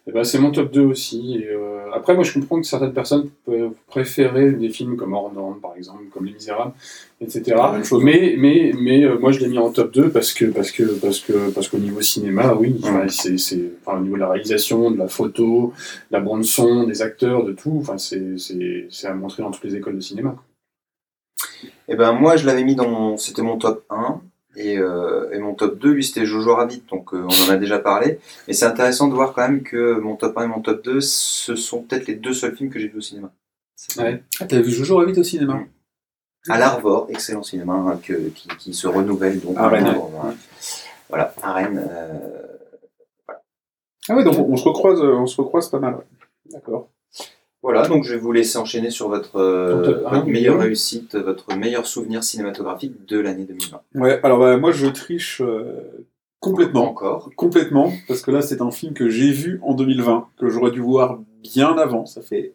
[0.06, 1.36] Eh ben, c'est mon top 2 aussi.
[1.36, 1.63] Et, euh,
[1.94, 6.02] après, moi, je comprends que certaines personnes peuvent préférer des films comme normes, par exemple,
[6.12, 6.72] comme Les Misérables,
[7.20, 7.56] etc.
[7.84, 8.02] Chose.
[8.02, 10.82] Mais, mais, mais euh, moi, je l'ai mis en top 2 parce que, parce que,
[10.98, 14.90] parce que, parce qu'au niveau cinéma, oui, c'est, c'est, enfin, au niveau de la réalisation,
[14.90, 15.72] de la photo,
[16.10, 19.52] de la bande son, des acteurs, de tout, enfin, c'est, c'est, c'est à montrer dans
[19.52, 20.36] toutes les écoles de cinéma.
[21.88, 24.20] Et ben moi je l'avais mis dans mon, c'était mon top 1
[24.56, 27.56] et, euh, et mon top 2 lui c'était Jojo Rabbit donc euh, on en a
[27.56, 28.18] déjà parlé.
[28.48, 31.00] Mais c'est intéressant de voir quand même que mon top 1 et mon top 2
[31.00, 33.30] ce sont peut-être les deux seuls films que j'ai vus au cinéma.
[33.98, 34.22] Ouais.
[34.40, 35.60] Ah, t'as vu Jojo Rabbit au cinéma
[36.48, 39.56] À l'Arvor, excellent cinéma hein, que, qui, qui se renouvelle donc.
[39.56, 40.10] À Rennes, maintenant,
[41.08, 41.34] voilà.
[41.42, 41.86] À Rennes.
[41.90, 42.42] euh,
[44.08, 45.94] Ah ouais, donc on, on se recroise, euh, on se recroise pas mal.
[45.94, 46.04] ouais.
[46.52, 46.88] D'accord.
[47.64, 51.86] Voilà, donc je vais vous laisser enchaîner sur votre, euh, votre meilleure réussite, votre meilleur
[51.86, 53.80] souvenir cinématographique de l'année 2020.
[53.94, 55.80] Ouais, alors bah, moi je triche euh,
[56.40, 56.90] complètement.
[56.90, 57.30] Encore.
[57.36, 60.80] Complètement, parce que là c'est un film que j'ai vu en 2020, que j'aurais dû
[60.80, 62.04] voir bien avant.
[62.04, 62.52] Ça fait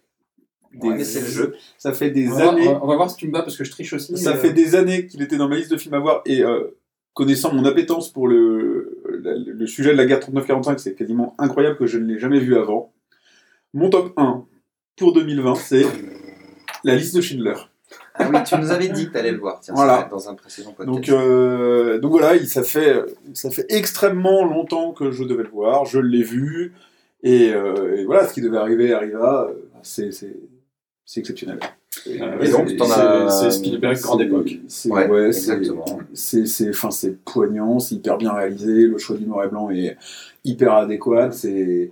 [0.76, 1.56] des, Ouais, mais c'est le jeu.
[1.80, 2.68] Ça fait des On va, années.
[2.68, 4.16] on va- on va voir si tu me bats parce que je triche aussi.
[4.16, 6.22] Ça mais, fait euh, des années qu'il était dans ma liste de films à voir
[6.28, 6.78] et euh,
[7.16, 11.78] connaissant mon appétence pour le, le, le sujet de la guerre 39-45, c'est quasiment incroyable
[11.78, 12.94] que je ne l'ai jamais vu avant.
[13.74, 14.46] Mon top 1
[15.00, 15.86] pour 2020, c'est
[16.84, 17.56] la liste de Schindler.
[18.16, 20.08] Ah oui, tu nous avais dit que tu allais le voir, tiens, Voilà.
[20.12, 20.94] dans un précédent podcast.
[20.96, 23.02] Donc, euh, donc voilà, il, ça, fait,
[23.34, 26.74] ça fait extrêmement longtemps que je devais le voir, je l'ai vu,
[27.24, 30.10] et, euh, et voilà, ce qui devait arriver arriva, euh, c'est
[31.18, 31.60] exceptionnel.
[32.08, 34.52] euh, Et donc, c'est- Spielberg, grande époque.
[34.68, 35.86] c'est- Ouais, ouais, exactement.
[36.14, 39.70] C'est c'est- enfin, c'est poignant, c'est hyper bien réalisé, le choix du noir et blanc
[39.72, 39.98] est
[40.46, 41.90] hyper adéquat, c'est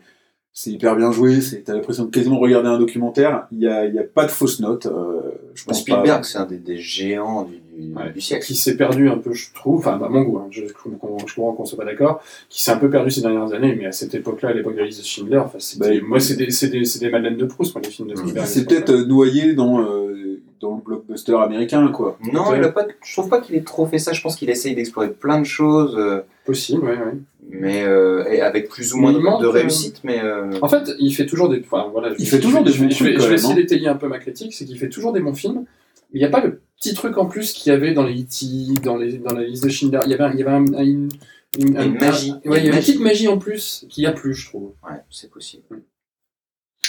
[0.59, 3.85] c'est hyper bien joué, c'est- t'as l'impression de quasiment regarder un documentaire, il n'y a,
[3.85, 5.21] il y a pas de fausses notes, euh,
[5.53, 8.11] je pense Spielberg, c'est un des, des géants du, du- Ouais.
[8.11, 8.43] du siècle.
[8.43, 11.15] qui s'est perdu un peu, je trouve, enfin à mon goût, hein, je, je, comprends-
[11.27, 13.85] je comprends qu'on soit pas d'accord, qui s'est un peu perdu ces dernières années, mais
[13.85, 15.43] à cette époque-là, à l'époque de de Schindler,
[15.77, 18.13] Bah, moi c'est des, c'est des, c'est des Madeleines de Proust, moi, les films de
[18.15, 18.17] Mmh.
[18.17, 18.47] Spielberg.
[18.47, 22.17] C'est peut-être euh, noyé dans, euh, dans le blockbuster américain, quoi.
[22.33, 24.11] Non, il a pas, je trouve pas qu'il ait trop fait ça.
[24.11, 27.13] Je pense qu'il essaye d'explorer plein de choses, euh, possible, ouais, ouais.
[27.49, 30.01] Mais euh, et avec plus ou moins de, manque, de euh, réussite.
[30.03, 31.59] Mais euh, En fait, il fait toujours des.
[31.61, 33.17] Enfin, voilà, Il je- fait toujours je- des je vais- bons je vais, trucs, je
[33.17, 33.55] quand vais même, essayer hein.
[33.55, 35.65] d'étayer un peu ma critique, c'est qu'il fait toujours des bons films.
[36.13, 38.79] Il n'y a pas le petit truc en plus qu'il y avait dans les E.T.,
[38.83, 39.99] dans, les, dans la liste de Schindler.
[40.05, 41.09] Il y avait, un- il y avait un- un- une,
[41.57, 42.31] une, une un- magie.
[42.31, 44.47] un- ouais, il y avait une petite magie en plus qu'il n'y a plus, je
[44.47, 44.71] trouve.
[44.89, 45.63] ouais, c'est possible.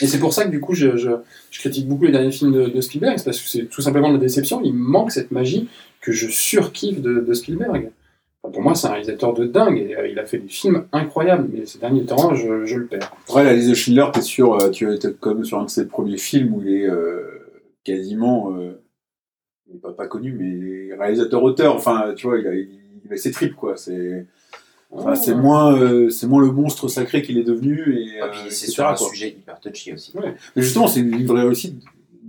[0.00, 1.10] Et c'est pour ça que du coup, je, je,
[1.50, 4.08] je critique beaucoup les derniers films de, de Spielberg, c'est parce que c'est tout simplement
[4.10, 4.60] de la déception.
[4.62, 5.68] Il manque cette magie
[6.00, 7.90] que je surkiffe de, de Spielberg.
[8.52, 11.48] Pour moi, c'est un réalisateur de dingue et euh, il a fait des films incroyables,
[11.52, 13.12] mais ces derniers temps, je, je le perds.
[13.28, 15.86] Après, la liste de Schindler, t'es sûr, euh, tu es comme sur un de ses
[15.86, 17.22] premiers films où il est euh,
[17.84, 18.80] quasiment, euh,
[19.82, 22.68] pas, pas connu, mais réalisateur-auteur, enfin, tu vois, il a, il,
[23.04, 23.76] il a ses tripes, quoi.
[23.76, 24.26] C'est
[24.90, 27.94] enfin, c'est moins, euh, c'est moins le monstre sacré qu'il est devenu.
[27.98, 29.08] Et, Ah, euh, puis c'est sur un quoi.
[29.08, 30.12] sujet hyper touchy aussi.
[30.16, 31.84] Mais justement, c'est une vraie réussite de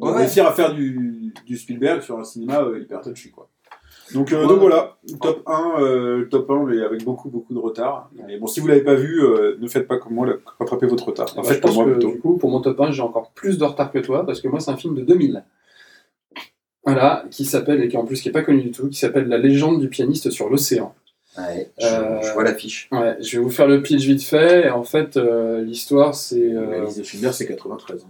[0.06, 0.16] Ouais.
[0.16, 3.49] réussir à faire du, du Spielberg sur un cinéma euh, hyper touchy, quoi.
[4.14, 4.48] Donc, euh, Ouais.
[4.48, 8.10] donc voilà, top 1, euh, top 1, mais avec beaucoup, beaucoup de retard.
[8.28, 10.28] Mais bon, si vous l'avez pas vu, euh, ne faites pas comme moi,
[10.60, 11.28] rattrapez votre retard.
[11.38, 12.12] En fait, pour moi, que plutôt.
[12.12, 14.48] du coup, pour mon top 1, j'ai encore plus de retard que toi, parce que
[14.48, 15.44] moi, c'est un film de 2000.
[16.86, 19.28] Voilà, qui s'appelle, et qui en plus qui est pas connu du tout, qui s'appelle
[19.28, 20.96] La légende du pianiste sur l'océan.
[21.38, 22.90] Ouais, je, Euh, je vois l'affiche.
[22.92, 24.66] Ouais, je vais vous faire le pitch vite fait.
[24.68, 26.40] Et en fait, euh, l'histoire, c'est.
[26.50, 28.04] La euh, liste de Schindler, c'est 93.
[28.04, 28.08] hein,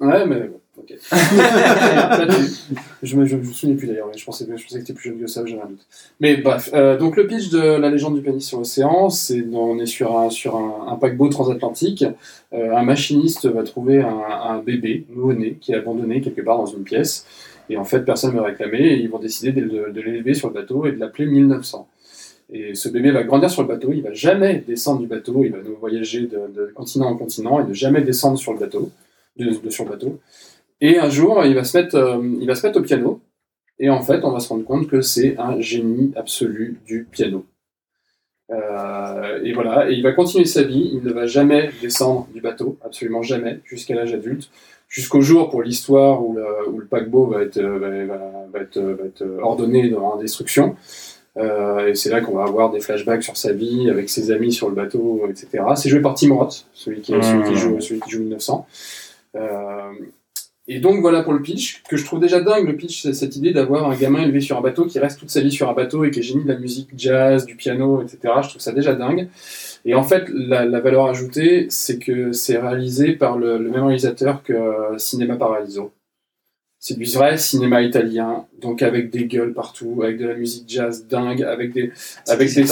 [0.00, 0.94] mais, Ouais, mais bon, ok.
[3.02, 5.10] Je me, je me souviens plus d'ailleurs, mais je pensais, je pensais que t'étais plus
[5.10, 5.84] jeune que ça, j'avais un doute.
[6.20, 9.78] Mais bref, euh, donc le pitch de La légende du pianiste sur l'océan, c'est on
[9.78, 12.04] est sur un, sur un, un paquebot transatlantique.
[12.54, 16.66] Euh, un machiniste va trouver un, un bébé nouveau-né qui est abandonné quelque part dans
[16.66, 17.26] une pièce.
[17.68, 20.32] Et en fait, personne ne va réclamer et ils vont décider de, de- de l'élever
[20.34, 21.86] sur le bateau et de l'appeler 1900.
[22.52, 25.50] Et ce bébé va grandir sur le bateau, il va jamais descendre du bateau, il
[25.52, 28.90] va nous voyager de, de continent en continent et ne jamais descendre sur le bateau,
[29.38, 30.18] de, de- sur le bateau.
[30.86, 33.20] Et un jour, il va se mettre, euh, il va se mettre au piano.
[33.78, 37.46] Et en fait, on va se rendre compte que c'est un génie absolu du piano.
[38.50, 40.90] Euh, et voilà, et il va continuer sa vie.
[40.92, 44.50] Il ne va jamais descendre du bateau, absolument jamais, jusqu'à l'âge adulte,
[44.88, 48.18] jusqu'au jour pour l'histoire où le, où le paquebot va être, euh, va,
[48.52, 50.76] va- être, va être ordonné en destruction.
[51.38, 54.52] Euh, et c'est là qu'on va avoir des flashbacks sur sa vie, avec ses amis
[54.52, 55.64] sur le bateau, etc.
[55.76, 58.66] C'est joué par Tim Roth, celui qui, celui qui joue, celui qui joue 1900.
[59.36, 59.90] Euh,
[60.66, 63.36] Et donc voilà pour le pitch, que je trouve déjà dingue le pitch, c'est cette
[63.36, 65.74] idée d'avoir un gamin élevé sur un bateau qui reste toute sa vie sur un
[65.74, 68.18] bateau et qui est génie de la musique jazz, du piano, etc.
[68.42, 69.28] Je trouve ça déjà dingue.
[69.84, 73.84] Et en fait, la, la valeur ajoutée, c'est que c'est réalisé par le, le même
[73.84, 75.92] réalisateur que euh, Cinéma Paradiso.
[76.78, 81.06] C'est du vrai cinéma italien, donc avec des gueules partout, avec de la musique jazz
[81.06, 81.92] dingue, avec des,
[82.28, 82.70] avec C'est des,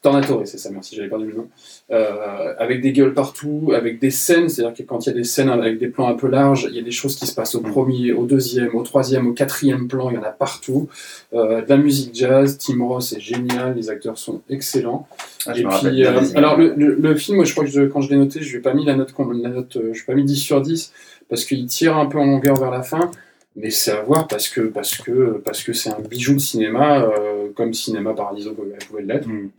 [0.00, 1.48] Tornatore c'est ça, merci, j'avais perdu le nom.
[1.90, 5.24] Euh, avec des gueules partout, avec des scènes, c'est-à-dire que quand il y a des
[5.24, 7.56] scènes avec des plans un peu larges, il y a des choses qui se passent
[7.56, 10.88] au premier, au deuxième, au troisième, au quatrième plan, il y en a partout.
[11.34, 15.08] Euh, de la musique jazz, Tim Ross est génial, les acteurs sont excellents.
[15.46, 18.00] Ah, Et puis, euh, alors le, le, le film, moi, je crois que je- quand
[18.00, 20.14] je l'ai noté, je lui ai pas mis la note, la note euh, je pas
[20.14, 20.92] mis 10 sur 10
[21.28, 23.10] parce qu'il tire un peu en longueur vers la fin.
[23.56, 27.02] Mais c'est à voir parce que parce que parce que c'est un bijou de cinéma
[27.02, 29.26] euh, comme Cinéma Paradiso pouvait l'être.
[29.26, 29.50] Mm.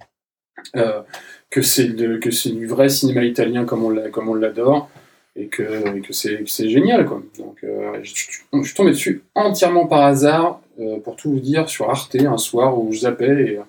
[0.76, 1.02] Euh,
[1.50, 4.90] que c'est de- que c'est du vrai cinéma italien comme on l'a- comme on l'adore
[5.36, 7.24] et que, et que c'est génial quoi.
[7.40, 11.90] Donc euh, je, suis tombé dessus entièrement par hasard euh, pour tout vous dire sur
[11.90, 13.60] Arte un soir où je zappais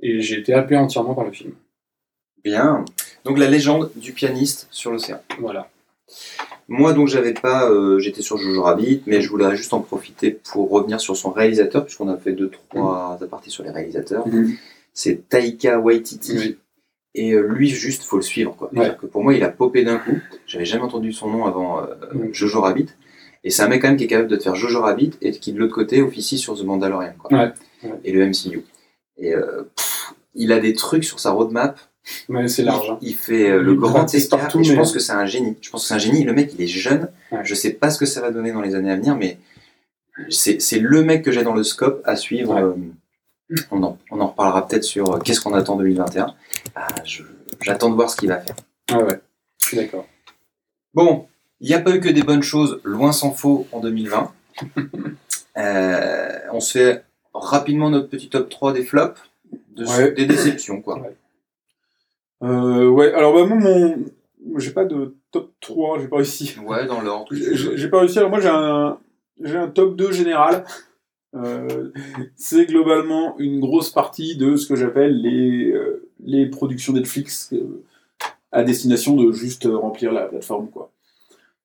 [0.00, 1.52] et, et j'ai été happé entièrement par le film.
[2.42, 2.84] Bien.
[3.24, 5.20] Donc la légende du pianiste sur l'océan.
[5.38, 5.68] Voilà.
[6.68, 10.30] Moi donc j'avais pas, euh, j'étais sur Jojo Rabbit, mais je voulais juste en profiter
[10.52, 14.26] pour revenir sur son réalisateur puisqu'on a fait deux trois apartés sur les réalisateurs.
[14.28, 14.56] Mhm.
[14.94, 16.36] C'est Taika Waititi.
[16.38, 16.58] Oui.
[17.16, 18.56] Et euh, lui, juste, faut le suivre.
[18.56, 18.70] Quoi.
[18.74, 18.96] Ouais.
[19.00, 20.18] Que pour moi, il a popé d'un coup.
[20.46, 22.30] J'avais jamais entendu son nom avant euh, Ouais.
[22.32, 22.86] Jojo Rabbit.
[23.44, 25.32] Et c'est un mec quand même qui est capable de te faire Jojo Rabbit et
[25.32, 27.12] qui de l'autre côté officie sur The Mandalorian.
[27.18, 27.38] Quoi.
[27.38, 27.52] Ouais.
[28.04, 28.64] Et le MCU.
[29.18, 31.78] Et euh, pff, il a des trucs sur sa roadmap.
[32.28, 32.90] Mais c'est large.
[32.90, 32.98] hein.
[33.00, 34.38] Il, fait euh, le grand écart.
[34.40, 35.56] partout, et je mais- pense que c'est un génie.
[35.60, 36.24] Je pense que c'est un génie.
[36.24, 37.08] Le mec, il est jeune.
[37.44, 39.38] Je sais pas ce que ça va donner dans les années à venir, mais
[40.30, 42.76] c'est c'est le mec que j'ai dans le scope à suivre.
[43.70, 46.34] On en, on en reparlera peut-être sur euh, qu'est-ce qu'on attend en 2021.
[46.74, 47.22] Ah, je-
[47.60, 48.56] J'attends de voir ce qu'il va faire.
[48.90, 49.20] Ah ouais.
[49.60, 50.06] Je suis d'accord.
[50.94, 51.26] Bon,
[51.60, 54.32] il n'y a pas eu que des bonnes choses, loin s'en faut, en 2020.
[55.56, 59.20] Euh, on se fait rapidement notre petit top 3 des flops,
[59.76, 60.10] de- Ouais.
[60.10, 61.00] des déceptions, quoi.
[62.42, 64.04] Euh, ouais, alors bah, moi, mon...
[64.56, 66.56] j'ai pas de top 3, j'ai pas réussi.
[66.64, 67.28] Ouais, dans l'ordre.
[67.32, 68.98] J'ai pas réussi, alors moi j'ai un,
[69.42, 70.64] j'ai un top 2 général.
[71.34, 71.90] Euh,
[72.36, 77.82] c'est globalement une grosse partie de ce que j'appelle les, euh, productions Netflix euh,
[78.52, 80.68] à destination de juste remplir la plateforme.
[80.68, 80.90] Quoi.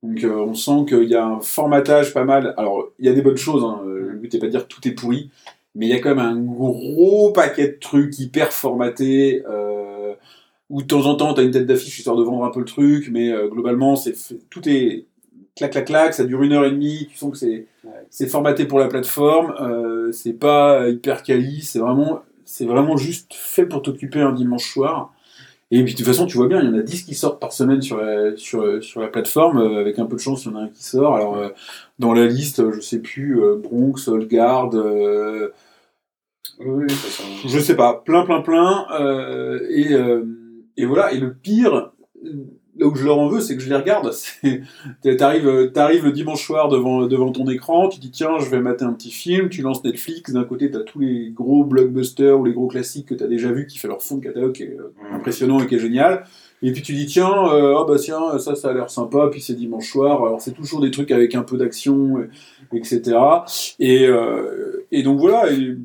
[0.01, 2.53] Donc on sent qu'il y a un formatage pas mal.
[2.57, 4.87] Alors il y a des bonnes choses, hein, le but n'est pas de dire tout
[4.87, 5.29] est pourri,
[5.75, 9.43] mais il y a quand même un gros paquet de trucs hyper formatés.
[10.69, 12.59] Où de temps en temps, tu as une tête d'affiche histoire de vendre un peu
[12.59, 14.13] le truc, mais globalement, c'est
[14.51, 15.05] tout est
[15.55, 18.27] clac, clac, clac, ça dure une heure et demie, tu sens que c'est Ouais.
[18.27, 23.65] formaté pour la plateforme, euh, c'est pas hyper quali, c'est vraiment, c'est vraiment juste fait
[23.65, 25.13] pour t'occuper un dimanche soir.
[25.71, 27.39] Et puis de toute façon, tu vois bien, il y en a 10 qui sortent
[27.39, 30.51] par semaine sur la, sur, sur la plateforme, euh, avec un peu de chance, il
[30.51, 31.15] y en a un qui sort.
[31.15, 31.49] Alors, euh,
[31.99, 34.07] dans la liste, je sais plus, euh, Bronx,
[36.59, 38.85] Oui, ça- je sais pas, plein, plein, plein.
[39.69, 39.93] et,
[40.77, 41.13] et voilà.
[41.13, 41.91] Et le pire,
[42.79, 44.11] là où je leur en veux, c'est que je les regarde.
[45.17, 48.59] T'arrives, euh, t'arrives le dimanche soir devant, devant ton écran, tu dis tiens, je vais
[48.61, 50.31] mater un petit film, tu lances Netflix.
[50.31, 53.67] D'un côté, t'as tous les gros blockbusters ou les gros classiques que t'as déjà vus,
[53.67, 55.15] qui fait leur fond de catalogue, qui est euh, Mm.
[55.15, 56.23] impressionnant et qui est génial.
[56.61, 59.29] Et puis tu dis tiens, euh, ah bah tiens, ça, ça a l'air sympa.
[59.31, 60.23] Puis c'est dimanche soir.
[60.25, 62.19] Alors c'est toujours des trucs avec un peu d'action,
[62.73, 63.17] et- etc.
[63.79, 65.51] Et, euh, et donc voilà.
[65.51, 65.77] Et,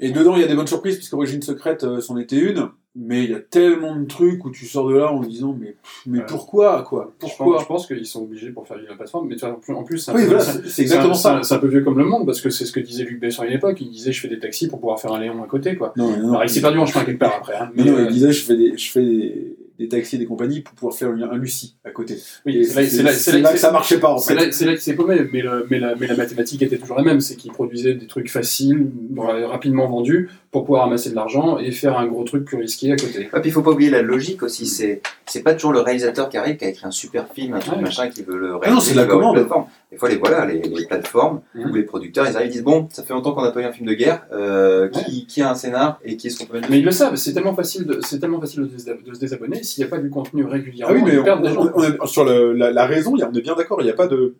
[0.00, 2.68] et dedans, il y a des bonnes surprises, puisque Origine Secrète, euh, c'en était une.
[2.96, 5.76] Mais il y a tellement de trucs où tu sors de là en disant, mais,
[6.06, 6.24] mais Ouais.
[6.26, 7.12] pourquoi, quoi?
[7.20, 7.58] Pourquoi?
[7.60, 10.14] je pense qu'ils sont obligés pour faire vivre la plateforme, mais en plus- c'est un
[10.16, 10.42] Oui, voilà,
[10.76, 11.36] exactement c'est ça.
[11.38, 13.20] un- C'est un peu vieux comme le monde, parce que c'est ce que disait Luc
[13.20, 13.80] Besson à une époque.
[13.80, 15.92] Il disait Je fais des taxis pour pouvoir faire un Léon à côté, quoi.
[15.96, 17.54] Non, non, Alors, il s'est perdu en chemin quelque part après.
[17.54, 20.16] Hein, mais mais, non, euh, il disait, je fais des, je fais des, des taxis
[20.16, 22.16] et des compagnies pour pouvoir faire un, un Lucie à côté.
[22.46, 24.46] oui, c'est là, là- là- là que ça marchait pas, en C'est fait.
[24.46, 26.96] là, c'est là qu'il s'est paumé, mais, le- mais, la, mais la mathématique était toujours
[26.96, 31.58] la même, c'est qu'il produisait des trucs faciles, rapidement vendus, pour pouvoir amasser de l'argent
[31.58, 33.28] et faire un gros truc plus risqué à côté.
[33.32, 34.66] Ouais, puis il faut pas oublier la logique aussi.
[34.66, 37.60] C'est c'est pas toujours le réalisateur qui arrive qui a écrit un super film, un
[37.60, 37.82] truc Ouais.
[37.82, 38.66] machin qui veut le réaliser.
[38.66, 39.46] Ah non, c'est de la commande.
[39.90, 41.70] Des fois, les voilà, les, les plateformes Mhm.
[41.70, 43.64] ou les producteurs, ils arrivent, ils disent bon, ça fait longtemps qu'on n'a pas eu
[43.64, 44.24] un film de guerre.
[44.32, 46.92] euh, qui, qui a un scénar et qui est-ce qu'on peut mettre Mais ils le
[46.92, 48.68] savent, c'est tellement facile de, c'est tellement facile de,
[49.14, 50.94] se désabonner s'il n'y a pas du contenu régulièrement.
[50.94, 51.66] Ah oui, mais ils on, perdent des gens.
[51.74, 53.94] on- on est- sur le- la, la raison, on est bien d'accord, il n'y a
[53.94, 54.34] pas de,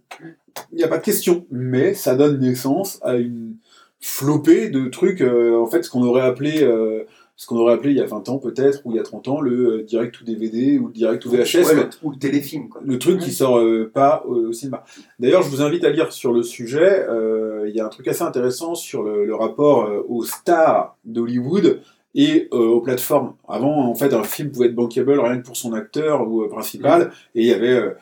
[0.72, 1.46] il n'y a pas de question.
[1.50, 3.56] Mais ça donne naissance à une
[4.00, 7.04] flopée de trucs, euh, en fait, ce qu'on aurait appelé, euh,
[7.40, 9.28] ce qu'on aurait appelé il y a 20 ans peut-être, ou il y a 30
[9.28, 11.54] ans, le euh, direct ou DVD ou le direct ou VHS.
[11.56, 11.72] Ouais, quoi.
[11.74, 12.68] le, ou le téléfilm.
[12.68, 12.82] Quoi.
[12.84, 14.84] le truc qui sort euh, pas au, au cinéma.
[15.18, 17.06] D'ailleurs, je vous invite à lire sur le sujet.
[17.08, 20.98] euh, Il y a un truc assez intéressant sur le, le rapport euh, aux stars
[21.06, 21.80] d'Hollywood
[22.14, 23.32] et euh, aux plateformes.
[23.48, 26.48] Avant, en fait, un film pouvait être bankable rien que pour son acteur ou euh,
[26.50, 27.94] principal, et il y avait euh,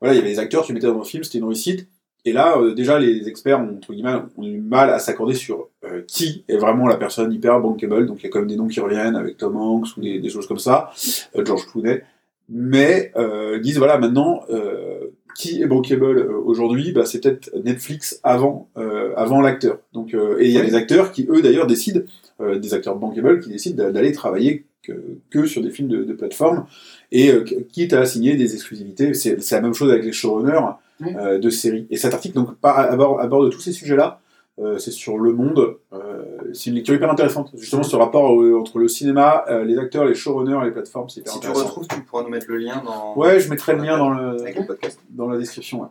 [0.00, 1.88] voilà, il y avait les acteurs, tu mettais dans un film, c'était une réussite.
[2.26, 5.68] Et là, euh, déjà, les experts ont, entre guillemets, ont eu mal à s'accorder sur
[5.84, 8.06] euh, qui est vraiment la personne hyper bankable.
[8.06, 10.18] Donc il y a quand même des noms qui reviennent avec Tom Hanks ou des,
[10.20, 10.90] des choses comme ça,
[11.36, 12.02] euh, George Clooney.
[12.48, 17.50] Mais euh, ils disent voilà maintenant euh, qui est bankable euh, aujourd'hui, bah, c'est peut-être
[17.64, 19.78] Netflix avant euh, avant l'acteur.
[19.92, 22.02] Donc euh, et il y a des acteurs qui eux d'ailleurs décident
[22.40, 24.92] euh, des acteurs bankable qui décident d'a- d'aller travailler que,
[25.30, 26.66] que sur des films de, de plateforme
[27.12, 29.14] et euh, quitte à signer des exclusivités.
[29.14, 30.68] C'est la même chose avec les showrunners
[31.00, 31.08] Oui.
[31.16, 31.86] euh, de séries.
[31.90, 34.20] Et cet article donc aborde, aborde tous ces sujets-là.
[34.60, 35.78] Euh, c'est sur Le Monde.
[35.92, 37.50] Euh, c'est une lecture hyper intéressante.
[37.56, 41.08] Justement, ce rapport au- entre le cinéma, euh, les acteurs, les showrunners et les plateformes,
[41.08, 41.66] c'est hyper Si tu intéressant.
[41.66, 44.40] retrouves, tu pourras nous mettre le lien dans, Ouais, je mettrai le lien dans le,
[44.40, 45.00] avec le podcast.
[45.10, 45.82] dans la description.
[45.82, 45.88] ouais.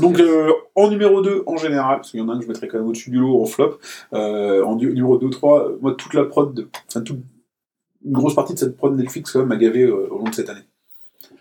[0.00, 2.48] Donc, euh, en numéro 2, en général, parce qu'il y en a un que je
[2.48, 3.78] mettrai quand même au-dessus du lot en flop,
[4.14, 7.18] euh, en du- numéro 2, 3, euh, moi, toute la prod, de- enfin, toute,
[8.06, 10.34] une grosse partie de cette prod Netflix, quand même, m'a gavé euh, au long de
[10.34, 10.62] cette année.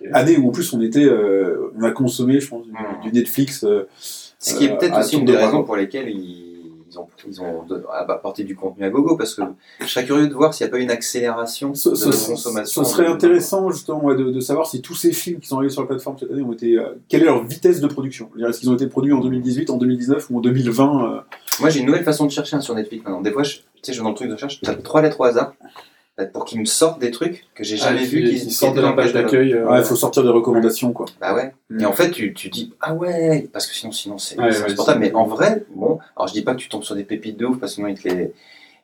[0.03, 0.09] Ok.
[0.13, 3.01] Année où, en plus, on était, euh, on a consommé, je pense, du, Mm.
[3.03, 3.63] du Netflix.
[3.63, 6.47] euh, Ce qui est Euh, peut-être aussi une de des raisons pour lesquelles ils,
[6.89, 7.63] ils ont, ils ont
[8.09, 9.43] apporté du contenu à gogo, parce que
[9.79, 12.83] je serais curieux de voir s'il n'y a pas une accélération Ce, de ce- consommation.
[12.83, 15.71] ce serait intéressant justement ouais, de, de savoir si tous ces films qui sont arrivés
[15.71, 16.75] sur la plateforme cette année ont été.
[16.77, 18.29] euh, quelle est leur vitesse de production?
[18.45, 21.19] Est-ce qu'ils ont été produits en 2018, en 2019 ou en 2020 euh,
[21.59, 23.21] Moi, j'ai une nouvelle façon de chercher hein, sur Netflix maintenant.
[23.21, 25.01] Des fois, je, tu sais, je vais dans le truc de recherche, je tape trois
[25.03, 25.67] lettres au hasard euh,
[26.25, 28.23] pour qu'ils me sortent des trucs que j'ai jamais Ah, vus.
[28.23, 29.53] qui, qui sortent de la page d'accueil.
[29.53, 31.05] euh, Ouais, il faut sortir des recommandations quoi.
[31.19, 31.53] Bah ouais.
[31.69, 31.79] Mm.
[31.81, 34.99] Et en fait, tu, tu dis, ah ouais, parce que sinon, sinon c'est Ouais, insupportable.
[34.99, 37.45] Mais en vrai, bon, alors je dis pas que tu tombes sur des pépites de
[37.45, 38.33] ouf, parce que sinon, ils te les,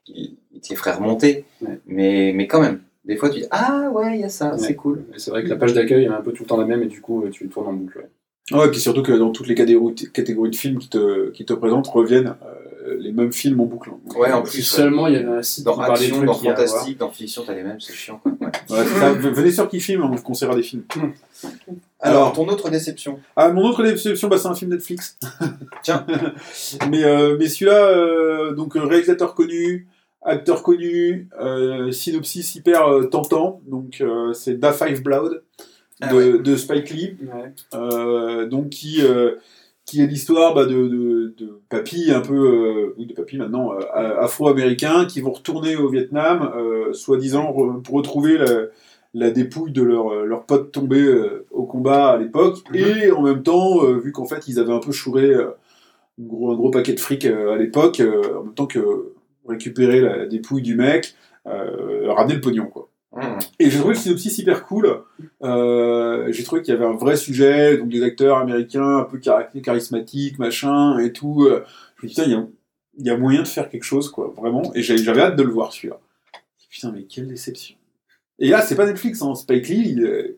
[0.07, 1.45] ils, ils te les feraient remonter.
[1.61, 1.79] Ouais.
[1.85, 4.57] Mais, mais quand même, des fois, tu dis, ah ouais, il y a ça, Ouais.
[4.57, 5.05] c'est cool.
[5.17, 6.87] C'est vrai que la page d'accueil est un peu tout le temps la même et
[6.87, 7.99] du coup euh, tu tournes en boucle.
[8.51, 8.65] ouais.
[8.67, 11.53] Et puis surtout que dans toutes les catégories, catégories de films qui te, qui te
[11.53, 12.53] présentent reviennent euh,
[12.99, 13.91] les mêmes films en boucle.
[14.15, 14.61] Ouais, en plus.
[14.61, 17.53] seulement il y avait un site Dans qui action, dans a fantastique, dans fiction, t'as
[17.53, 18.21] les mêmes, c'est chiant.
[18.21, 18.33] Quoi.
[18.69, 20.83] Venez sur Kiffim, on vous conseillera des films.
[21.99, 22.33] Alors, Alors.
[22.33, 25.17] ton autre déception Ah, mon autre déception, bah, c'est un film Netflix.
[25.81, 26.05] Tiens.
[26.89, 29.87] mais euh, mais celui-là, euh, donc euh, réalisateur connu,
[30.21, 33.61] acteur connu, euh, synopsis hyper euh, tentant.
[33.67, 35.43] Donc euh, c'est Da Five Blood
[36.01, 37.17] Ah de, Spike Lee,
[37.73, 39.35] euh, donc qui euh,
[39.87, 43.71] qui est l'histoire bah, de, de, de papy un peu euh, oui de papy maintenant
[43.73, 48.65] euh, afro-américains qui vont retourner au Vietnam, euh, soi-disant re- pour retrouver la,
[49.13, 53.43] la dépouille de leur, leur pote tombé euh, au combat à l'époque, et en même
[53.43, 55.51] temps, euh, vu qu'en fait ils avaient un peu chouré euh,
[56.19, 59.13] un, gros, un gros paquet de fric à l'époque, en même temps que
[59.47, 62.86] récupérer la, la dépouille du mec, ramener le pognon quoi.
[63.59, 65.01] Et j'ai trouvé le synopsis hyper cool.
[65.43, 69.19] Euh, j'ai trouvé qu'il y avait un vrai sujet, donc des acteurs américains un peu
[69.21, 71.45] char- charismatiques, machin, et tout.
[71.45, 71.63] Euh,
[71.97, 72.29] Je me dis, putain,
[72.99, 74.71] il y a, moyen de faire quelque chose, quoi, vraiment.
[74.75, 75.99] Et j'avais hâte de le voir, celui-là.
[76.69, 77.75] Putain, mais quelle déception.
[78.39, 79.33] Et là, c'est pas Netflix, hein.
[79.33, 80.37] Spike Lee, il, euh,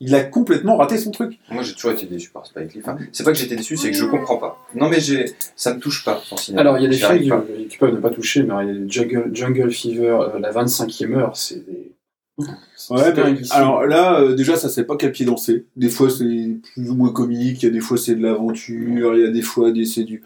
[0.00, 1.38] il a complètement raté son truc.
[1.50, 2.80] Moi, j'ai toujours été déçu par Spike Lee.
[2.82, 4.58] Enfin, c'est pas que j'étais déçu, c'est que je comprends pas.
[4.74, 5.24] Non, mais j'ai,
[5.56, 6.60] ça me touche pas, son cinéma.
[6.60, 8.88] Alors il y a des films qui- peuvent ne pas toucher, mais il y a
[8.88, 11.92] Jungle, Jungle Fever, euh, la 25e heure, c'est des.
[12.38, 12.46] Ouais,
[13.16, 15.64] c'est alors là, euh, déjà, ça sait pas quel pied danser.
[15.76, 16.24] Des fois, c'est
[16.74, 19.30] plus ou moins comique, il y a des fois, c'est de l'aventure, il y a
[19.30, 20.22] des fois, des, c'est du.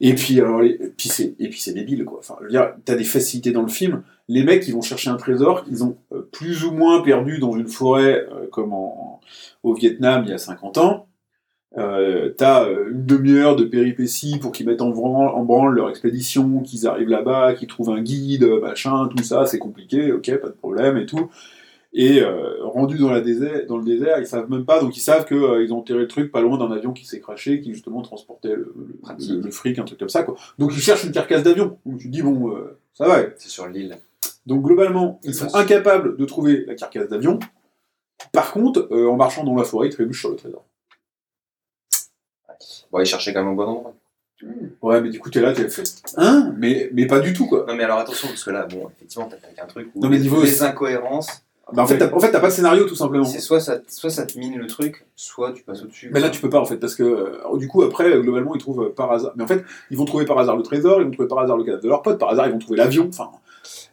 [0.00, 2.18] Et puis, alors, les- c'est, et puis c'est débile, quoi.
[2.20, 4.04] Enfin, je veux dire, t'as des facilités dans le film.
[4.28, 7.56] Les mecs, ils vont chercher un trésor qu'ils ont euh, plus ou moins perdu dans
[7.56, 9.20] une forêt, euh, comme en,
[9.62, 11.06] au Vietnam il y a 50 ans.
[11.76, 16.60] Euh, t'as une demi-heure de péripéties pour qu'ils mettent en branle, en branle leur expédition,
[16.60, 20.52] qu'ils arrivent là-bas, qu'ils trouvent un guide, machin, tout ça, c'est compliqué, ok, pas de
[20.54, 21.30] problème et tout.
[21.94, 25.00] Et euh, rendus dans, la désert, dans le désert, ils savent même pas, donc ils
[25.00, 28.02] savent qu'ils ont enterré le truc pas loin d'un avion qui s'est craché, qui justement
[28.02, 29.30] transportait le, le- Pratique.
[29.30, 30.22] le- le fric, un truc comme ça.
[30.22, 30.36] Quoi.
[30.58, 31.78] Donc ils cherchent une carcasse d'avion.
[31.86, 32.52] Donc tu te dis, bon,
[32.94, 33.20] ça va.
[33.36, 33.96] C'est sur l'île.
[34.48, 37.38] Donc globalement, ils sont incapables de trouver la carcasse d'avion.
[38.32, 40.64] Par contre, euh, en marchant dans la forêt, ils trébuchent sur le trésor.
[42.90, 43.94] Bon, il cherchait quand même au bon endroit.
[44.82, 45.82] Ouais, mais du coup, t'es là, t'es fait.
[46.16, 47.66] Hein mais, mais pas du tout, quoi.
[47.68, 50.18] Non, mais alors attention, parce que là, bon, effectivement, t'attaques un truc où Non, mais
[50.18, 53.24] niveau- les incohérences, Bah, en fait, t'as en fait, t'as pas de scénario, tout simplement.
[53.26, 56.10] c'est soit ça, soit ça te mine le truc, soit tu passes au-dessus.
[56.14, 58.60] Mais là, tu peux pas, en fait, parce que euh, du coup, après, globalement, ils
[58.60, 59.32] trouvent euh, par hasard.
[59.36, 61.58] Mais en fait, ils vont trouver par hasard le trésor, ils vont trouver par hasard
[61.58, 63.08] le cadavre de leur pote, par hasard, ils vont trouver l'avion.
[63.08, 63.30] Enfin,